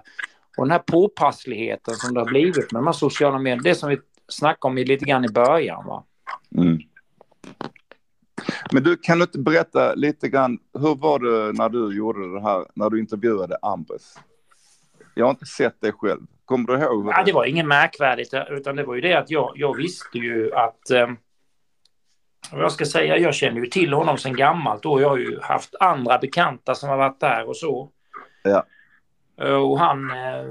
[0.57, 3.61] och den här påpassligheten som det har blivit med de här sociala medierna.
[3.63, 5.85] Det som vi snackade om lite grann i början.
[5.85, 6.03] Va?
[6.57, 6.79] Mm.
[8.71, 12.41] Men du, kan du inte berätta lite grann, hur var det när du gjorde det
[12.41, 14.19] här, när du intervjuade Ambres?
[15.15, 16.21] Jag har inte sett det själv.
[16.45, 17.07] Kommer du ihåg?
[17.07, 20.53] Ja, det var inget märkvärdigt utan det var ju det att jag, jag visste ju
[20.53, 21.07] att eh,
[22.51, 25.39] vad jag ska säga, jag känner ju till honom sedan gammalt och jag har ju
[25.41, 27.89] haft andra bekanta som har varit där och så.
[28.43, 28.65] Ja.
[29.41, 30.45] Eh, Och han, eh,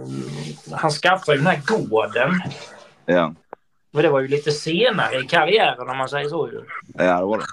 [0.76, 2.30] han skaffade ju den här gården.
[3.07, 3.34] Ja,
[3.91, 6.61] Men det var ju lite senare i karriären om man säger så ju.
[6.95, 7.45] ja det var det.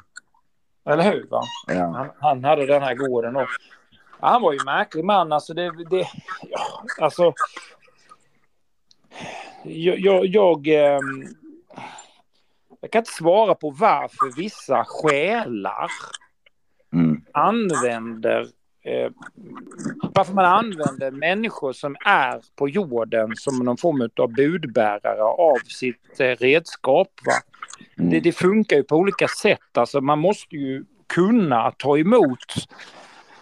[0.91, 1.27] Eller hur?
[1.29, 1.41] Va?
[1.67, 1.85] Ja.
[1.95, 3.47] Han, han hade den här gården och
[4.19, 5.31] han var ju en märklig man.
[5.31, 6.07] Alltså det, det
[6.49, 7.33] ja, alltså.
[9.63, 11.25] Jag, jag, jag, ehm,
[12.81, 15.89] jag kan inte svara på varför vissa själar
[16.93, 17.21] Mm.
[17.33, 18.41] använder
[18.83, 19.11] eh,
[20.13, 26.19] varför man använder människor som är på jorden som någon form av budbärare av sitt
[26.19, 27.11] eh, redskap.
[27.97, 28.09] Mm.
[28.09, 29.77] Det, det funkar ju på olika sätt.
[29.77, 32.53] Alltså man måste ju kunna ta emot.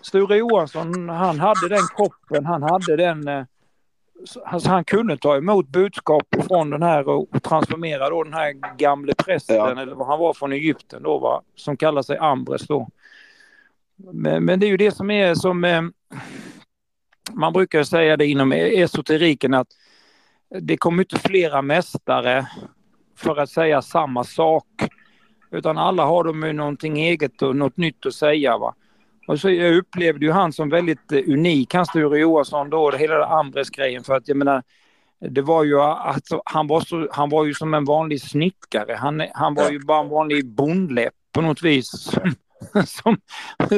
[0.01, 3.27] Sture Johansson, han hade den kroppen, han hade den...
[3.27, 3.45] Eh,
[4.45, 9.13] alltså han kunde ta emot budskap från den här och transformera då den här gamle
[9.15, 9.81] prästen Ja.
[9.81, 12.89] eller vad han var från Egypten då va, som kallar sig Ambres då.
[13.95, 15.81] Men, men det är ju det som är som eh,
[17.31, 19.67] man brukar säga det inom esoteriken att
[20.61, 22.47] det kommer inte flera mästare
[23.17, 24.67] för att säga samma sak.
[25.51, 28.57] Utan alla har de ju någonting eget och något nytt att säga.
[28.57, 28.75] Va?
[29.27, 33.15] Och så jag upplevde ju han som väldigt eh, unik, han Sture Johansson då, hela
[33.15, 34.63] det Ambres grejen för att jag menar
[35.19, 38.93] det var ju att alltså, han var, så, han var ju som en vanlig snickare.
[38.93, 41.89] Han, han var ju bara en vanlig bondläpp på något vis.
[42.85, 43.17] Som,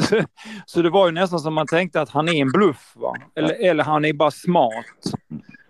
[0.01, 0.21] så,
[0.65, 2.93] så det var ju nästan som man tänkte att han är en bluff.
[2.95, 3.15] Va?
[3.35, 4.85] Eller, eller han är bara smart.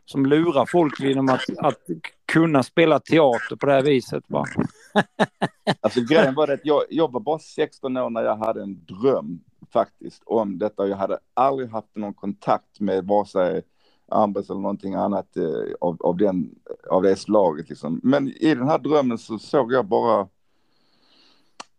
[0.06, 1.78] Som lurar folk genom att, att
[2.26, 4.24] kunna spela teater på det här viset.
[4.28, 4.46] Va?
[5.82, 8.86] Alltså grejen var det att jag, jag var bara 16 år när jag hade en
[8.86, 9.40] dröm
[9.74, 10.88] faktiskt om detta.
[10.88, 13.64] Jag hade aldrig haft någon kontakt med vare sig
[14.10, 16.56] Ambers eller någonting annat eh, av, av, den,
[16.90, 17.70] av det slaget.
[17.70, 18.00] Liksom.
[18.04, 20.28] Men i den här drömmen så såg jag bara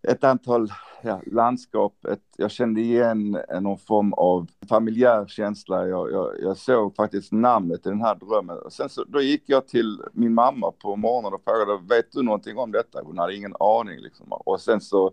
[0.02, 0.72] ett antal
[1.02, 2.04] ja, landskap.
[2.04, 5.88] Ett, jag kände igen någon form av familjär känsla.
[5.88, 8.58] Jag, jag, jag såg faktiskt namnet i den här drömmen.
[8.58, 12.22] Och sen så, då gick jag till min mamma på morgonen och frågade, vet du
[12.22, 13.02] någonting om detta?
[13.02, 14.00] Hon hade ingen aning.
[14.00, 14.26] Liksom.
[14.32, 15.12] Och sen så,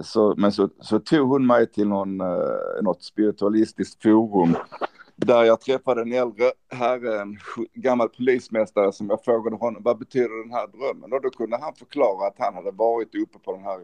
[0.00, 4.56] så, men så, så tog hon mig till någon, eh, något spiritualistiskt forum
[5.16, 7.38] där jag träffade en äldre herre, en
[7.74, 11.12] gammal polismästare som jag frågade honom vad betyder den här drömmen?
[11.12, 13.80] Och då kunde han förklara att han hade varit uppe på den här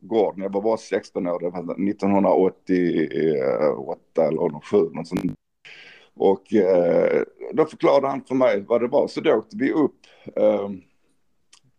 [0.00, 0.42] gården.
[0.42, 5.34] Jag var bara 16 år, det var 1988 eller 07, något sånt.
[6.14, 9.08] Och eh, då förklarade han för mig vad det var.
[9.08, 9.96] Så då åkte vi upp
[10.36, 10.70] eh,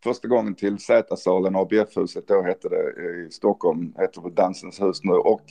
[0.05, 5.13] första gången till Z-salen, ABF-huset då hette det i Stockholm, heter det Dansens hus nu.
[5.13, 5.41] Och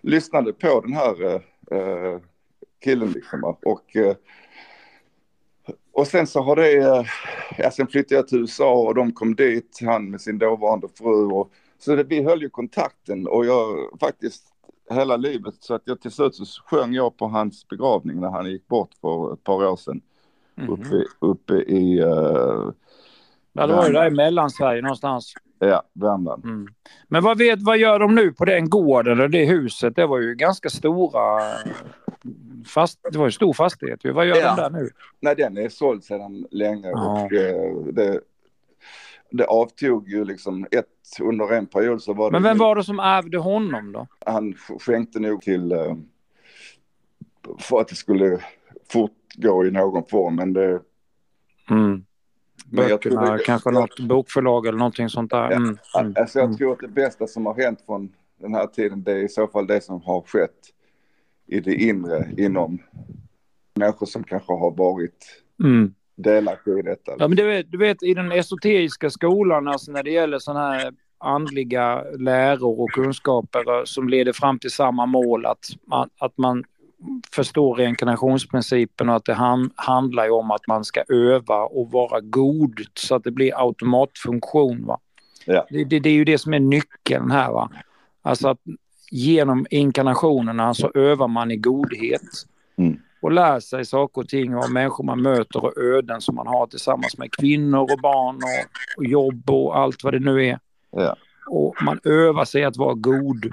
[0.00, 1.34] lyssnade på den här
[1.70, 2.20] eh,
[2.84, 3.44] killen liksom.
[3.44, 4.16] Och, eh,
[5.92, 7.04] och sen så har det, eh,
[7.58, 11.26] ja sen flyttade jag till USA och de kom dit, han med sin dåvarande fru.
[11.26, 14.44] Och, så det, vi höll ju kontakten och jag faktiskt
[14.90, 18.50] hela livet så att jag till slut så sjöng jag på hans begravning när han
[18.50, 20.00] gick bort för ett par år sedan.
[20.54, 20.70] Mhm.
[20.70, 22.70] Uppe, uppe i uh,
[23.56, 25.34] Ja, det var ju där i Mellansverige någonstans.
[25.58, 26.44] ja, Värmland.
[26.44, 26.66] Mm.
[27.08, 29.96] Men vad, vet, vad gör de nu på den gården eller det huset?
[29.96, 31.40] Det var ju ganska stora...
[32.66, 34.00] Fast, det var ju stor fastighet.
[34.04, 34.54] Vad gör Ja.
[34.56, 34.90] de där nu?
[35.20, 37.22] Nej, den är såld sedan länge Ja.
[37.24, 38.20] och eh, det,
[39.30, 40.86] det avtog ju liksom ett
[41.20, 44.06] under en period så var det Men vem var det som ärvde honom då?
[44.26, 45.94] han sk- skänkte nog till eh,
[47.58, 48.38] för att det skulle
[48.92, 50.80] fortgå i någon form men det
[51.70, 52.04] Mm.
[52.70, 55.50] Böckerna, det- kanske något bokförlag eller någonting sånt där.
[55.50, 55.56] Ja.
[55.56, 55.78] Mm.
[56.00, 56.14] Mm.
[56.18, 56.56] Alltså jag Mm.
[56.56, 59.46] tror att det bästa som har hänt från den här tiden det är i så
[59.48, 60.50] fall det som har skett
[61.46, 62.78] i det inre inom
[63.74, 65.94] människor som kanske har varit Mm.
[66.16, 67.12] delaktiga i detta.
[67.18, 70.72] Ja, men du vet, du vet i den esoteriska skolan, alltså när det gäller sådana
[70.72, 76.38] här andliga läror och kunskaper eh, som leder fram till samma mål, att man, att
[76.38, 76.64] man
[77.32, 82.80] förstår reinkarnationsprincipen och att det ham- handlar om att man ska öva och vara god
[82.94, 84.86] så att det blir automatfunktion.
[84.86, 84.98] Va?
[85.46, 85.66] Ja.
[85.70, 87.52] Det, det, det är ju det som är nyckeln här.
[87.52, 87.70] Va?
[88.22, 88.58] Alltså att
[89.10, 92.22] genom inkarnationerna så övar man i godhet
[92.76, 92.96] Mm.
[93.22, 96.66] och lär sig saker och ting av människor man möter och öden som man har
[96.66, 100.58] tillsammans med kvinnor och barn och, och jobb och allt vad det nu är.
[100.90, 101.16] Ja.
[101.50, 103.50] Och man övar sig att vara god.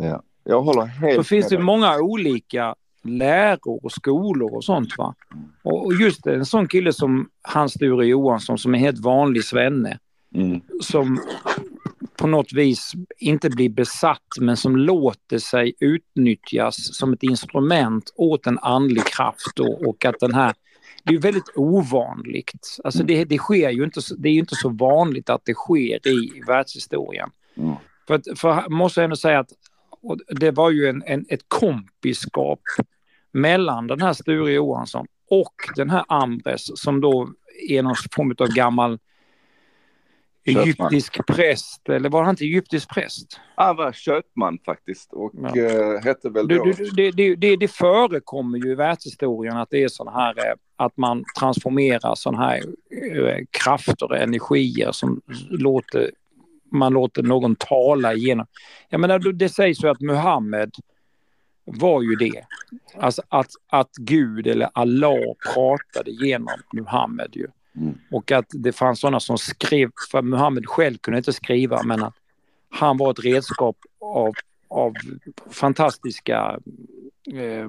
[0.00, 0.22] Ja.
[0.44, 1.64] Jag håller helt Så finns det dig.
[1.64, 4.98] många olika läror och skolor och sånt.
[4.98, 5.14] va.
[5.62, 9.98] Och och just en sån kille som Hans Sture Johansson som är helt vanlig svenne
[10.36, 10.60] Mm.
[10.80, 11.20] som
[12.18, 18.46] på något vis inte blir besatt men som låter sig utnyttjas som ett instrument åt
[18.46, 20.54] en andlig kraft och, och att den här
[21.04, 22.78] det är väldigt ovanligt.
[22.84, 26.08] Alltså det, det sker ju inte, det är ju inte så vanligt att det sker
[26.08, 27.30] i världshistorien.
[27.56, 27.74] Mm.
[28.06, 29.50] För, att, för jag måste ändå säga att
[30.04, 32.60] och det var ju en, en, ett kompiskap
[33.32, 37.28] mellan den här Sture Johansson och den här Ambres som då
[37.68, 38.98] är någon form av gammal
[40.46, 40.62] Köpman.
[40.62, 41.88] egyptisk präst.
[41.88, 43.40] Eller var han inte egyptisk präst?
[43.56, 45.56] Han var köpman faktiskt och Ja.
[45.60, 46.64] eh, hette väl då...
[46.96, 50.96] det, det, det, det förekommer ju i världshistorien att det är sådana här eh, att
[50.96, 52.62] man transformerar sådana här
[53.16, 56.10] eh, krafter och energier som låter
[56.78, 58.46] man låter någon tala igenom.
[58.88, 60.70] Jag menar, det sägs ju att Muhammed
[61.64, 62.44] var ju det.
[63.00, 65.14] Alltså att, att Gud eller Allah
[65.54, 67.46] pratade genom Muhammed ju.
[67.76, 67.98] Mm.
[68.10, 72.14] Och att det fanns sådana som skrev, för Muhammed själv kunde inte skriva men att
[72.70, 74.34] han var ett redskap av,
[74.68, 74.92] av
[75.50, 76.58] fantastiska
[77.32, 77.68] eh,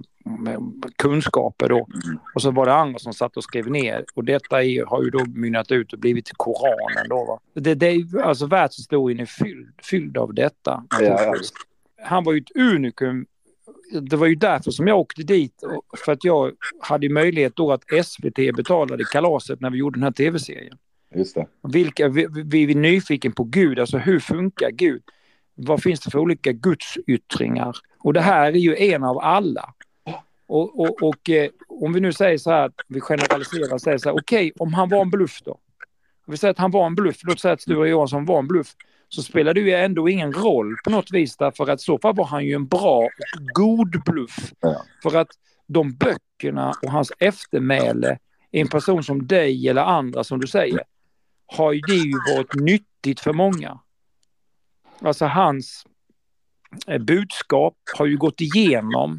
[0.95, 1.87] kunskaper då.
[2.35, 4.05] Och så var det andra som satt och skrev ner.
[4.13, 7.25] Och detta är, har ju då mynnat ut och blivit Koranen då.
[7.25, 7.39] Va?
[7.61, 10.83] Det, det, är- alltså världshistorien är fylld, fylld av detta.
[10.99, 11.35] Ja.
[12.03, 13.25] Han var ju ett unikum.
[14.01, 15.53] Det var ju därför som jag åkte dit.
[16.05, 20.11] För att jag hade möjlighet då att SVT betalade kalaset när vi gjorde den här
[20.11, 20.77] tv-serien.
[21.15, 21.47] Just det.
[21.73, 25.01] Vilka, vi, vi vi är nyfiken på Gud, alltså hur funkar Gud?
[25.55, 27.75] Vad finns det för olika gudsyttringar?
[27.99, 29.73] Och det här är ju en av alla.
[30.47, 34.09] Och, och, och eh, om vi nu säger så här, vi generaliserar och säger så
[34.09, 35.51] här, okej, om han var en bluff då?
[36.27, 38.47] Om vi säger att han var en bluff, låt säga att Sture Johansson var en
[38.47, 38.67] bluff,
[39.09, 42.15] så spelar det ju ändå ingen roll på något vis därför att i så fall
[42.15, 43.11] var han ju en bra och
[43.53, 44.53] god bluff.
[45.03, 45.27] För att
[45.67, 48.17] de böckerna och hans eftermäle,
[48.51, 50.83] en person som dig eller andra som du säger,
[51.45, 53.79] har ju det ju varit nyttigt för många.
[55.01, 55.85] Alltså hans
[56.87, 59.17] eh, budskap har ju gått igenom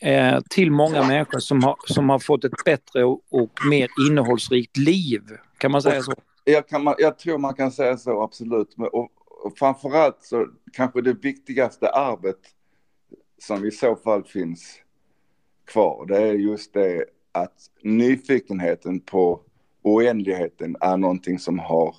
[0.00, 4.76] eh, till många människor som har, som har fått ett bättre och, och mer innehållsrikt
[4.76, 5.22] liv.
[5.58, 6.12] Kan man säga så?
[6.44, 8.74] Jag, man- jag tror man kan säga så, absolut.
[8.78, 9.10] Och,
[9.44, 12.38] och framförallt så kanske det viktigaste arvet
[13.38, 14.80] som i så fall finns
[15.64, 19.40] kvar, det är just det att nyfikenheten på
[19.82, 21.96] oändligheten är någonting som har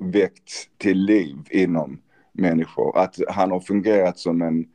[0.00, 2.00] väckts till liv inom
[2.32, 2.98] människor.
[2.98, 4.68] Att han har fungerat som en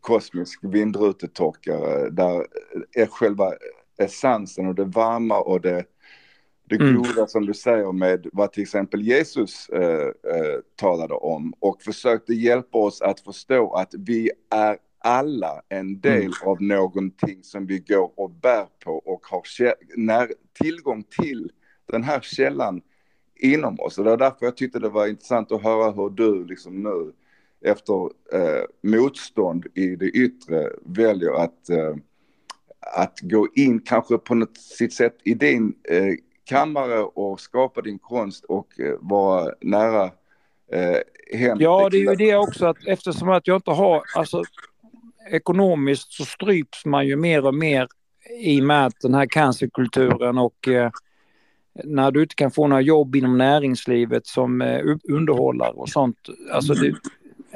[0.00, 2.46] kosmisk vindrutetorkare där
[2.92, 3.52] är själva
[3.98, 5.84] essensen och det varma och det,
[6.68, 6.96] det Mm.
[6.96, 12.34] goda som du säger med vad till exempel Jesus eh, eh, talade om och försökte
[12.34, 16.32] hjälpa oss att förstå att vi är alla en del Mm.
[16.44, 19.42] av någonting som vi går och bär på och har
[19.96, 21.50] när, tillgång till
[21.86, 22.82] den här källan
[23.38, 23.98] inom oss.
[23.98, 27.12] Och det var därför jag tyckte det var intressant att höra hur du liksom nu
[27.64, 27.94] efter
[28.32, 31.94] eh, motstånd i det yttre väljer att, eh,
[32.96, 36.14] att gå in kanske på något sitt sätt i din eh,
[36.44, 40.04] kammare och skapa din konst och eh, vara nära
[40.72, 41.58] eh, hem.
[41.60, 44.42] Ja, det är ju det också att eftersom att jag inte har, alltså
[45.30, 47.88] ekonomiskt så stryps man ju mer och mer
[48.40, 50.90] i och med att den här cancerkulturen och eh,
[51.84, 56.16] när du inte kan få några jobb inom näringslivet som eh, underhållare och sånt.
[56.52, 56.94] Alltså det,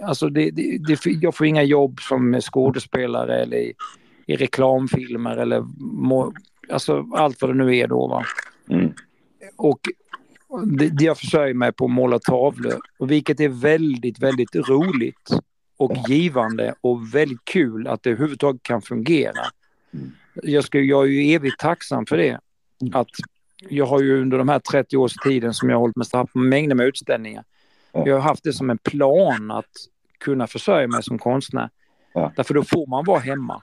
[0.02, 3.74] alltså det, det, det, jag får inga jobb som skådespelare eller i,
[4.26, 6.32] i reklamfilmer eller må,
[6.68, 8.06] alltså allt vad det nu är då.
[8.06, 8.24] Va?
[8.68, 8.92] Mm.
[9.56, 9.80] Och
[10.66, 15.30] det, jag försörjer mig på att måla tavlor, och vilket är väldigt, väldigt roligt
[15.76, 19.42] och givande och väldigt kul att det överhuvudtaget kan fungera.
[19.94, 20.12] Mm.
[20.42, 22.40] Jag, ska, jag är ju evigt tacksam för det.
[22.92, 23.08] Att
[23.68, 26.34] jag har ju under de här 30 års tiden som jag har hållit med haft
[26.34, 27.44] mängder med utställningar.
[27.92, 28.02] Ja.
[28.06, 29.70] Jag har haft det som en plan att
[30.18, 31.70] kunna försörja mig som konstnär.
[32.14, 32.32] Ja.
[32.36, 33.62] Därför då får man vara hemma.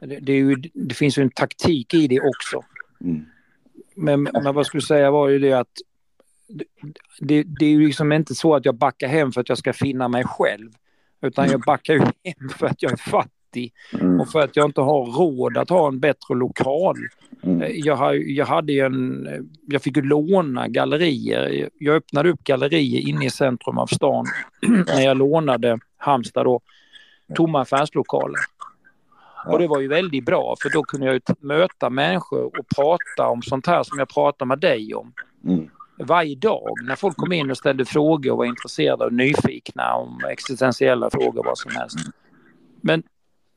[0.00, 2.64] Det, det, ju, det finns ju en taktik i det också.
[3.00, 3.24] Mm.
[3.94, 5.68] Men, men vad jag skulle säga var ju det att
[6.48, 6.64] det,
[7.20, 9.72] det, det är ju liksom inte så att jag backar hem för att jag ska
[9.72, 10.70] finna mig själv.
[11.20, 13.34] Utan jag backar ju hem för att jag är fattig
[13.92, 14.20] Mm.
[14.20, 16.96] och för att jag inte har råd att ha en bättre lokal.
[17.44, 17.62] Mm.
[17.62, 21.68] Eh, Jag, har, jag hade en, eh, jag fick ju låna gallerier.
[21.78, 24.26] Jag öppnade upp gallerier inne i centrum av stan
[24.86, 26.60] när jag lånade Halmstad då,
[27.34, 28.40] tomma affärslokaler.
[29.46, 33.28] Och det var ju väldigt bra för då kunde jag ju möta människor och prata
[33.28, 35.12] om sånt här som jag pratar med dig om
[35.46, 35.68] Mm.
[35.98, 40.20] varje dag när folk kom in och ställde frågor och var intresserade och nyfikna om
[40.30, 41.98] existentiella frågor vad som helst.
[42.80, 43.02] Men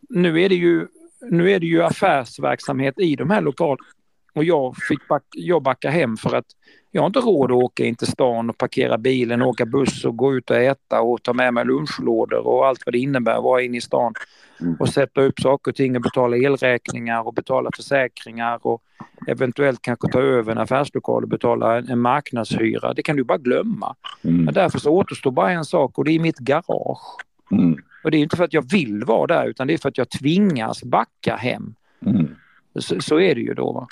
[0.10, 0.88] nu är det ju,
[1.22, 3.88] nu är det ju affärsverksamhet i de här lokalerna
[4.34, 6.46] och jag fick back, jag backa hem för att
[6.92, 10.18] jag har inte råd att åka in till stan och parkera bilen, åka buss och
[10.18, 13.44] gå ut och äta och ta med mig lunchlådor och allt vad det innebär att
[13.44, 14.14] vara inne i stan
[14.62, 14.76] Mm.
[14.80, 18.82] och sätta upp saker och ting och betala elräkningar och betala försäkringar och
[19.28, 22.94] eventuellt kanske ta över en affärslokal och betala en, en marknadshyra.
[22.94, 23.96] Det kan du bara glömma.
[24.24, 24.44] Mm.
[24.46, 27.18] Men därför så återstår bara en sak och det är mitt garage.
[27.52, 27.78] Mm.
[28.08, 29.98] Och det är inte för att jag vill vara där utan det är för att
[29.98, 31.76] jag tvingas backa hem.
[32.06, 32.36] Mm.
[32.80, 33.72] Så, så är det ju då.
[33.72, 33.88] Va?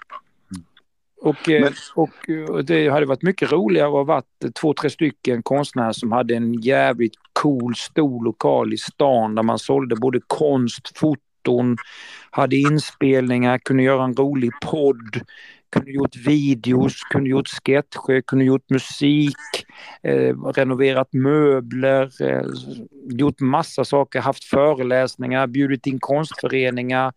[1.21, 4.89] Och, eh, Men- och, och det hade varit mycket roligare att ha varit två, tre
[4.89, 10.19] stycken konstnärer som hade en jävligt cool stor lokal i stan där man sålde både
[10.27, 11.77] konst, foton,
[12.29, 15.21] hade inspelningar, kunde göra en rolig podd,
[15.75, 19.65] kunde gjort videos, kunde gjort sketcher, kunde gjort musik,
[20.03, 22.47] eh, renoverat möbler, eh,
[23.09, 27.13] gjort massa saker, haft föreläsningar, bjudit in konstföreningar,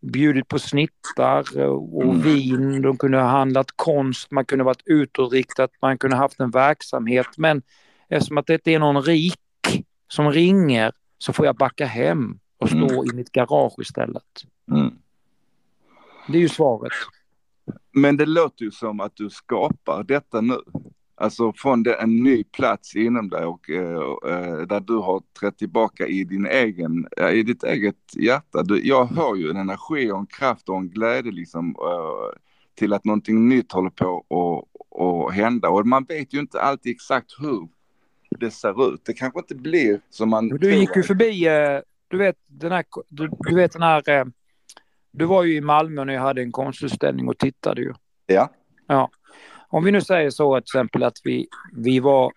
[0.00, 2.20] bjudit på snittar eh, och mm.
[2.20, 2.82] vin.
[2.82, 7.28] De kunde ha handlat konst, man kunde varit utåtriktat, man kunde haft en verksamhet.
[7.36, 7.62] Men
[8.08, 12.68] eftersom att det inte är någon rik som ringer så får jag backa hem och
[12.68, 13.04] stå mm.
[13.04, 14.44] i mitt garage istället.
[14.70, 14.94] Mm.
[16.28, 16.92] Det är ju svaret.
[17.92, 20.58] Men det låter ju som att du skapar detta nu.
[21.14, 26.06] Alltså från det, en ny plats inom dig och uh, där du har trätt tillbaka
[26.06, 28.62] i din egen, uh, i ditt eget hjärta.
[28.62, 32.38] Du, jag hör ju en energi och en kraft och en glädje liksom uh,
[32.74, 35.68] till att någonting nytt håller på att, att hända.
[35.68, 37.68] Och man vet ju inte alltid exakt hur
[38.30, 39.00] det ser ut.
[39.04, 41.48] Det kanske inte blir som man Du gick ju förbi,
[42.08, 44.32] du vet den här, du, du vet den här,
[45.12, 47.92] du var ju i Malmö när jag hade en konstutställning och tittade ju.
[48.26, 48.50] Ja.
[48.86, 49.10] Ja.
[49.68, 52.32] Om vi nu säger så till exempel att vi, vi var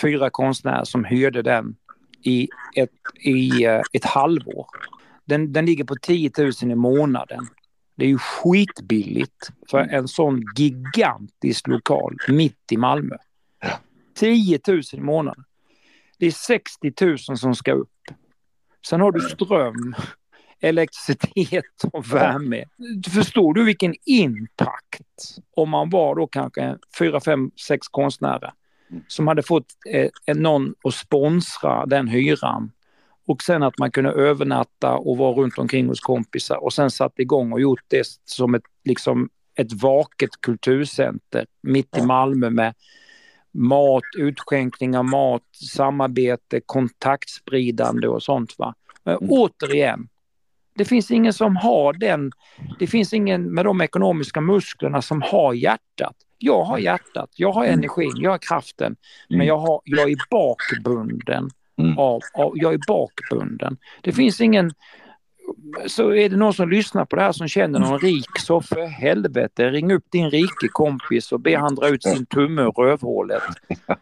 [0.00, 1.76] fyra konstnärer som hyrde den
[2.22, 4.66] i ett, i eh, ett halvår.
[5.24, 7.46] Den, den ligger på 10 000 i månaden.
[7.96, 13.16] Det är ju skitbilligt för en sån gigantisk lokal mitt i Malmö.
[14.14, 15.44] 10 000 i månaden.
[16.18, 17.90] Det är 60 000 som ska upp.
[18.88, 19.94] Sen har du ström
[20.60, 22.64] elektricitet och värme.
[23.14, 28.52] Förstår du vilken impact om man var då kanske fyra, fem, sex konstnärer
[29.08, 32.72] som hade fått eh, någon att sponsra den hyran
[33.26, 37.18] och sen att man kunde övernatta och vara runt omkring hos kompisar och sen satt
[37.18, 42.74] igång och gjort det som ett, liksom, ett vaket kulturcenter mitt i Malmö med
[43.52, 45.42] mat, utskänkning av mat,
[45.76, 48.58] samarbete, kontaktspridande och sånt.
[48.58, 48.74] Va?
[49.04, 50.08] Men återigen,
[50.76, 52.32] det finns ingen som har den,
[52.78, 56.16] det finns ingen med de ekonomiska musklerna som har hjärtat.
[56.38, 58.96] Jag har hjärtat, jag har energin, jag har kraften,
[59.28, 59.46] men mm.
[59.46, 61.50] jag, har, jag är bakbunden.
[61.78, 61.98] Mm.
[61.98, 63.76] Av, av, jag är bakbunden.
[64.02, 64.72] Det finns ingen,
[65.86, 68.86] så är det någon som lyssnar på det här som känner någon rik så för
[68.86, 73.42] helvete ring upp din rike kompis och be han dra ut sin tumme ur rövhålet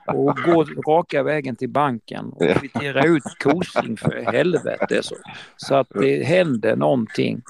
[0.07, 5.17] och gå raka vägen till banken och kvittera ut kosing för helvete så,
[5.57, 7.43] så att det händer någonting.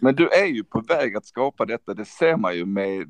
[0.00, 3.08] Men du är ju på väg att skapa detta, det ser man ju med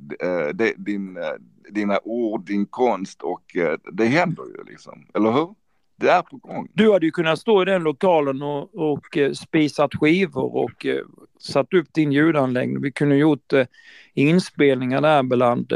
[0.55, 1.23] det, din, äh,
[1.71, 5.55] dina ord, din konst och äh, det händer ju liksom, eller hur?
[6.03, 6.69] Det är på gång.
[6.75, 11.05] Du hade ju kunnat stå i den lokalen och, och eh, spisat skivor och eh,
[11.39, 12.83] satt upp din ljudanläggning.
[12.83, 13.67] Vi kunde gjort eh,
[14.15, 15.73] inspelningar där bland...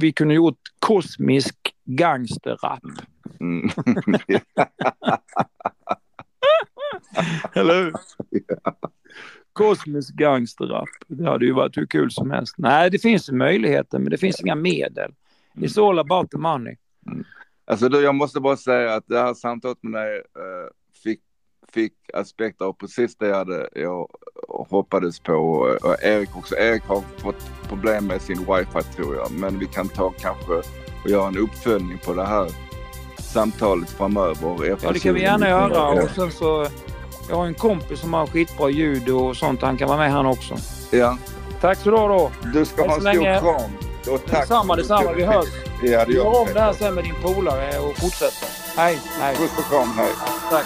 [0.00, 2.82] Vi kunde gjort kosmisk gangsterrap.
[3.40, 3.68] Mm.
[7.52, 7.92] Eller hur?
[9.52, 10.88] Kosmisk gangsterrap.
[11.06, 12.54] Det hade ju varit hur kul som helst.
[12.58, 15.14] Nej, det finns möjligheter men det finns inga medel.
[15.54, 16.76] It's all about the money.
[17.06, 17.24] Mm.
[17.70, 20.68] Alltså du, jag måste bara säga att det här samtalet med dig uh,
[21.04, 21.20] fick,
[21.72, 24.08] fick aspekter av precis det jag, hade, jag
[24.48, 25.32] hoppades på.
[25.82, 26.56] Och Erik också.
[26.56, 29.30] Erik har fått problem med sin wifi tror jag.
[29.32, 30.52] Men vi kan ta kanske
[31.04, 32.50] och göra en uppföljning på det här
[33.18, 34.76] samtalet framöver.
[34.82, 36.02] Ja, det kan vi gärna göra.
[36.02, 36.66] Och sen så,
[37.28, 39.62] jag har en kompis som har skitbra ljud och sånt.
[39.62, 40.54] Han kan vara med han också.
[40.90, 41.18] Ja.
[41.60, 42.30] Tack så du ha då.
[42.52, 43.89] Du ska ha en stor kram.
[44.08, 44.40] Och tack.
[44.40, 45.12] Detsamma, detsamma.
[45.12, 45.46] Vi hörs.
[45.82, 46.38] Ja, det gör vi.
[46.38, 48.48] om det här sen med din polare och fortsätter.
[48.76, 49.36] Hej, hej.
[49.36, 50.10] Puss och kram, hej.
[50.50, 50.64] Tack.